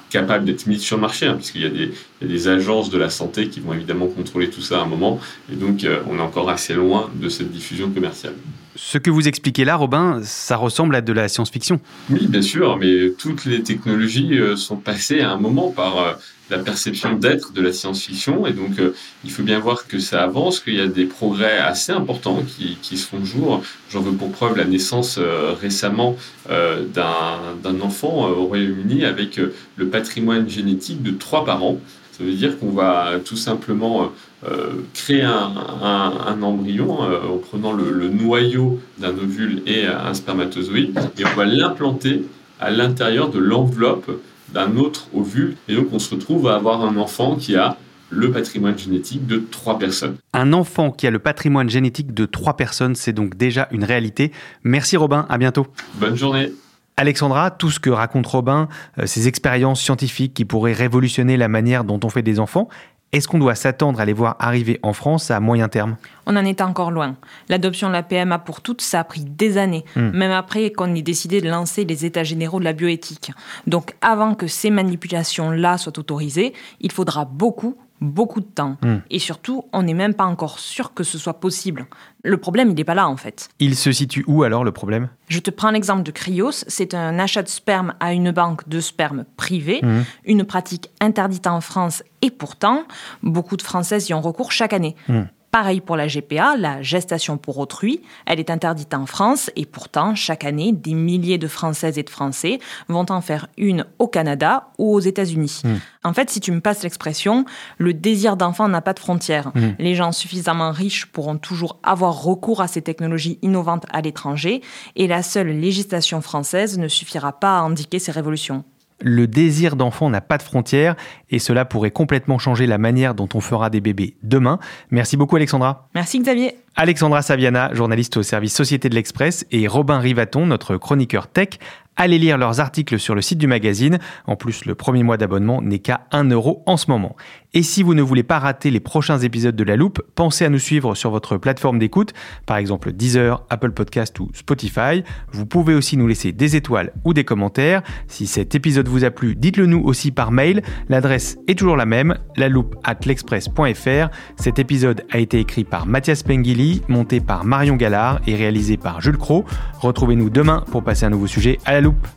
capable 0.09 0.45
d'être 0.45 0.65
mise 0.65 0.81
sur 0.81 0.95
le 0.95 1.01
marché, 1.01 1.27
hein, 1.27 1.35
puisqu'il 1.35 1.61
y, 1.61 1.65
a 1.65 2.27
des 2.27 2.47
agences 2.47 2.89
de 2.89 2.97
la 2.97 3.11
santé 3.11 3.49
qui 3.49 3.59
vont 3.59 3.73
évidemment 3.73 4.07
contrôler 4.07 4.49
tout 4.49 4.61
ça 4.61 4.79
à 4.79 4.83
un 4.83 4.87
moment, 4.87 5.19
et 5.51 5.55
donc 5.55 5.85
on 6.09 6.17
est 6.17 6.21
encore 6.21 6.49
assez 6.49 6.73
loin 6.73 7.11
de 7.13 7.29
cette 7.29 7.51
diffusion 7.51 7.91
commerciale. 7.91 8.33
Ce 8.81 8.97
que 8.97 9.09
vous 9.09 9.27
expliquez 9.27 9.65
là, 9.65 9.75
Robin, 9.75 10.21
ça 10.23 10.55
ressemble 10.55 10.95
à 10.95 11.01
de 11.01 11.11
la 11.11 11.27
science-fiction. 11.27 11.81
Oui, 12.09 12.27
bien 12.27 12.41
sûr, 12.41 12.77
mais 12.77 13.11
toutes 13.11 13.43
les 13.43 13.61
technologies 13.61 14.39
euh, 14.39 14.55
sont 14.55 14.77
passées 14.77 15.19
à 15.19 15.31
un 15.31 15.37
moment 15.37 15.69
par 15.69 15.97
euh, 15.97 16.13
la 16.49 16.59
perception 16.59 17.13
d'être 17.13 17.51
de 17.51 17.61
la 17.61 17.73
science-fiction, 17.73 18.47
et 18.47 18.53
donc 18.53 18.79
euh, 18.79 18.95
il 19.25 19.31
faut 19.31 19.43
bien 19.43 19.59
voir 19.59 19.85
que 19.85 19.99
ça 19.99 20.23
avance, 20.23 20.61
qu'il 20.61 20.75
y 20.75 20.79
a 20.79 20.87
des 20.87 21.05
progrès 21.05 21.57
assez 21.57 21.91
importants 21.91 22.41
qui, 22.47 22.77
qui 22.81 22.97
se 22.97 23.05
font 23.05 23.23
jour. 23.25 23.61
J'en 23.91 23.99
veux 23.99 24.13
pour 24.13 24.31
preuve 24.31 24.55
la 24.55 24.65
naissance 24.65 25.19
récemment 25.61 26.15
d'un 26.47 27.81
enfant 27.81 28.29
au 28.29 28.45
Royaume-Uni 28.45 29.03
avec 29.03 29.39
le 29.75 29.89
patrimoine 29.89 30.49
génétique 30.49 31.03
de 31.03 31.11
trois 31.11 31.43
parents. 31.43 31.79
Ça 32.19 32.25
veut 32.25 32.33
dire 32.33 32.59
qu'on 32.59 32.71
va 32.71 33.13
tout 33.23 33.37
simplement 33.37 34.11
euh, 34.45 34.83
créer 34.93 35.21
un, 35.21 36.41
embryon 36.41 37.01
euh, 37.01 37.19
en 37.33 37.37
prenant 37.37 37.71
le, 37.71 38.09
noyau 38.09 38.81
d'un 38.97 39.11
ovule 39.11 39.61
et 39.65 39.85
un 39.85 40.13
spermatozoïde 40.13 40.99
et 41.17 41.23
on 41.25 41.37
va 41.37 41.45
l'implanter 41.45 42.25
à 42.59 42.71
l'intérieur 42.71 43.29
de 43.29 43.39
l'enveloppe 43.39 44.11
d'un 44.53 44.75
autre 44.75 45.07
ovule 45.13 45.55
et 45.69 45.75
donc 45.75 45.87
on 45.93 45.99
se 45.99 46.13
retrouve 46.13 46.49
à 46.49 46.55
avoir 46.55 46.83
un 46.83 46.97
enfant 46.97 47.37
qui 47.37 47.55
a 47.55 47.77
le 48.09 48.31
patrimoine 48.31 48.77
génétique 48.77 49.25
de 49.25 49.37
trois 49.37 49.79
personnes. 49.79 50.17
Un 50.33 50.51
enfant 50.51 50.91
qui 50.91 51.07
a 51.07 51.11
le 51.11 51.19
patrimoine 51.19 51.69
génétique 51.69 52.13
de 52.13 52.25
trois 52.25 52.57
personnes, 52.57 52.95
c'est 52.95 53.13
donc 53.13 53.37
déjà 53.37 53.69
une 53.71 53.85
réalité. 53.85 54.33
Merci 54.63 54.97
Robin, 54.97 55.25
à 55.29 55.37
bientôt. 55.37 55.67
Bonne 55.95 56.15
journée. 56.15 56.51
Alexandra, 56.99 57.49
tout 57.49 57.71
ce 57.71 57.79
que 57.79 57.89
raconte 57.89 58.27
Robin, 58.27 58.67
euh, 58.97 59.05
ces 59.05 59.29
expériences 59.29 59.79
scientifiques 59.79 60.33
qui 60.33 60.43
pourraient 60.43 60.73
révolutionner 60.73 61.37
la 61.37 61.47
manière 61.47 61.85
dont 61.85 61.97
on 62.03 62.09
fait 62.09 62.23
des 62.23 62.41
enfants, 62.41 62.67
est-ce 63.13 63.25
qu'on 63.29 63.39
doit 63.39 63.55
s'attendre 63.55 64.01
à 64.01 64.05
les 64.05 64.11
voir 64.11 64.35
arriver 64.37 64.81
en 64.83 64.91
France 64.91 65.31
à 65.31 65.39
moyen 65.39 65.69
terme? 65.69 65.95
On 66.25 66.35
en 66.35 66.43
est 66.43 66.59
encore 66.59 66.91
loin. 66.91 67.15
L'adoption 67.47 67.87
de 67.87 67.93
la 67.93 68.03
PMA 68.03 68.37
pour 68.39 68.59
toutes, 68.59 68.81
ça 68.81 68.99
a 68.99 69.03
pris 69.05 69.23
des 69.23 69.57
années, 69.57 69.85
hmm. 69.95 70.09
même 70.09 70.31
après 70.31 70.71
qu'on 70.71 70.93
ait 70.93 71.01
décidé 71.01 71.39
de 71.39 71.49
lancer 71.49 71.85
les 71.85 72.03
états 72.05 72.25
généraux 72.25 72.59
de 72.59 72.65
la 72.65 72.73
bioéthique. 72.73 73.31
Donc 73.65 73.95
avant 74.01 74.35
que 74.35 74.47
ces 74.47 74.69
manipulations-là 74.69 75.77
soient 75.77 75.97
autorisées, 75.97 76.51
il 76.81 76.91
faudra 76.91 77.23
beaucoup, 77.23 77.77
beaucoup 78.01 78.39
de 78.39 78.45
temps. 78.45 78.77
Hmm. 78.83 78.97
Et 79.09 79.19
surtout, 79.19 79.65
on 79.73 79.83
n'est 79.83 79.93
même 79.93 80.13
pas 80.13 80.25
encore 80.25 80.59
sûr 80.59 80.93
que 80.93 81.03
ce 81.03 81.17
soit 81.17 81.39
possible. 81.39 81.87
Le 82.23 82.37
problème, 82.37 82.69
il 82.69 82.75
n'est 82.75 82.83
pas 82.83 82.95
là 82.95 83.07
en 83.07 83.17
fait. 83.17 83.49
Il 83.59 83.75
se 83.75 83.91
situe 83.91 84.23
où 84.27 84.43
alors 84.43 84.63
le 84.63 84.71
problème? 84.71 85.09
Je 85.27 85.39
te 85.39 85.49
prends 85.49 85.71
l'exemple 85.71 86.03
de 86.03 86.11
Cryos. 86.11 86.63
C'est 86.67 86.93
un 86.93 87.19
achat 87.19 87.43
de 87.43 87.47
sperme 87.47 87.93
à 87.99 88.13
une 88.13 88.31
banque 88.31 88.67
de 88.67 88.79
sperme 88.79 89.25
privée, 89.37 89.79
hmm. 89.83 90.03
une 90.25 90.43
pratique 90.43 90.89
interdite 91.01 91.47
en 91.47 91.61
France 91.61 92.03
et 92.21 92.31
pourtant, 92.31 92.83
beaucoup 93.23 93.57
de 93.57 93.61
Françaises 93.61 94.09
y 94.09 94.13
ont 94.13 94.21
recours 94.21 94.51
chaque 94.51 94.73
année. 94.73 94.95
Hmm. 95.07 95.23
Pareil 95.51 95.81
pour 95.81 95.95
la 95.95 96.07
GPA, 96.07 96.55
la 96.57 96.81
gestation 96.83 97.37
pour 97.37 97.57
autrui. 97.57 98.01
Elle 98.27 98.39
est 98.39 98.51
interdite 98.51 98.93
en 98.93 99.07
France 99.07 99.49
et 99.55 99.65
pourtant, 99.65 100.13
chaque 100.13 100.45
année, 100.45 100.71
des 100.71 100.93
milliers 100.93 101.39
de 101.39 101.47
Françaises 101.47 101.97
et 101.97 102.03
de 102.03 102.09
Français 102.09 102.59
vont 102.87 103.05
en 103.09 103.21
faire 103.21 103.47
une 103.57 103.85
au 103.97 104.07
Canada 104.07 104.67
ou 104.77 104.93
aux 104.93 104.99
États-Unis. 104.99 105.61
Hmm. 105.63 105.77
En 106.03 106.13
fait, 106.13 106.29
si 106.29 106.39
tu 106.39 106.51
me 106.51 106.61
passes 106.61 106.83
l'expression, 106.83 107.45
le 107.79 107.93
désir 107.93 108.37
d'enfant 108.37 108.67
n'a 108.67 108.81
pas 108.81 108.93
de 108.93 108.99
frontières. 108.99 109.51
Hmm. 109.55 109.71
Les 109.79 109.95
gens 109.95 110.11
suffisamment 110.11 110.71
riches 110.71 111.07
pourront 111.07 111.37
toujours 111.37 111.79
avoir 111.81 112.21
recours 112.21 112.61
à 112.61 112.67
ces 112.67 112.83
technologies 112.83 113.39
innovantes 113.41 113.85
à 113.91 114.01
l'étranger 114.01 114.61
et 114.95 115.07
la 115.07 115.23
seule 115.23 115.49
législation 115.49 116.21
française 116.21 116.77
ne 116.77 116.87
suffira 116.87 117.39
pas 117.39 117.57
à 117.57 117.61
indiquer 117.61 117.97
ces 117.97 118.11
révolutions 118.11 118.63
le 119.01 119.27
désir 119.27 119.75
d'enfant 119.75 120.09
n'a 120.09 120.21
pas 120.21 120.37
de 120.37 120.43
frontières 120.43 120.95
et 121.29 121.39
cela 121.39 121.65
pourrait 121.65 121.91
complètement 121.91 122.37
changer 122.37 122.67
la 122.67 122.77
manière 122.77 123.15
dont 123.15 123.29
on 123.33 123.41
fera 123.41 123.69
des 123.69 123.81
bébés 123.81 124.15
demain. 124.23 124.59
Merci 124.91 125.17
beaucoup 125.17 125.35
Alexandra. 125.35 125.89
Merci 125.95 126.19
Xavier. 126.19 126.55
Alexandra 126.75 127.21
Saviana, 127.21 127.73
journaliste 127.73 128.17
au 128.17 128.23
service 128.23 128.55
Société 128.55 128.87
de 128.87 128.95
l'Express, 128.95 129.45
et 129.51 129.67
Robin 129.67 129.99
Rivaton, 129.99 130.45
notre 130.45 130.77
chroniqueur 130.77 131.27
tech, 131.27 131.59
allez 131.97 132.17
lire 132.17 132.37
leurs 132.37 132.61
articles 132.61 132.97
sur 132.99 133.15
le 133.15 133.21
site 133.21 133.37
du 133.37 133.47
magazine. 133.47 133.99
En 134.25 134.37
plus, 134.37 134.65
le 134.65 134.75
premier 134.75 135.03
mois 135.03 135.17
d'abonnement 135.17 135.61
n'est 135.61 135.79
qu'à 135.79 136.07
1 136.11 136.29
euro 136.29 136.63
en 136.65 136.77
ce 136.77 136.89
moment. 136.89 137.17
Et 137.55 137.63
si 137.63 137.81
vous 137.81 137.95
ne 137.95 138.03
voulez 138.03 138.21
pas 138.21 138.37
rater 138.37 138.69
les 138.69 138.79
prochains 138.79 139.17
épisodes 139.17 139.55
de 139.55 139.63
La 139.63 139.75
Loupe, 139.75 140.03
pensez 140.13 140.45
à 140.45 140.49
nous 140.49 140.59
suivre 140.59 140.93
sur 140.93 141.09
votre 141.09 141.37
plateforme 141.37 141.79
d'écoute, 141.79 142.13
par 142.45 142.57
exemple 142.57 142.91
Deezer, 142.91 143.43
Apple 143.49 143.71
Podcast 143.71 144.19
ou 144.19 144.29
Spotify. 144.33 145.03
Vous 145.31 145.47
pouvez 145.47 145.73
aussi 145.73 145.97
nous 145.97 146.05
laisser 146.05 146.31
des 146.31 146.55
étoiles 146.55 146.93
ou 147.05 147.13
des 147.15 147.23
commentaires. 147.23 147.81
Si 148.07 148.27
cet 148.27 148.53
épisode 148.53 148.87
vous 148.87 149.03
a 149.03 149.09
plu, 149.09 149.35
dites-le 149.35 149.65
nous 149.65 149.81
aussi 149.83 150.11
par 150.11 150.31
mail. 150.31 150.61
L'adresse 150.89 151.39
est 151.47 151.57
toujours 151.57 151.75
la 151.75 151.87
même, 151.87 152.19
la 152.37 152.49
loupe 152.49 152.75
at 152.83 152.99
l'express.fr. 153.03 154.09
Cet 154.35 154.59
épisode 154.59 155.03
a 155.09 155.17
été 155.17 155.39
écrit 155.39 155.63
par 155.63 155.87
Mathias 155.87 156.21
Pengili, 156.21 156.83
monté 156.87 157.19
par 157.19 157.45
Marion 157.45 157.77
Gallard 157.77 158.21
et 158.27 158.35
réalisé 158.35 158.77
par 158.77 159.01
Jules 159.01 159.17
Cro. 159.17 159.43
Retrouvez-nous 159.79 160.29
demain 160.29 160.63
pour 160.71 160.83
passer 160.83 161.05
un 161.07 161.09
nouveau 161.09 161.27
sujet 161.27 161.57
à 161.65 161.73
la 161.73 161.81
loupe. 161.81 162.07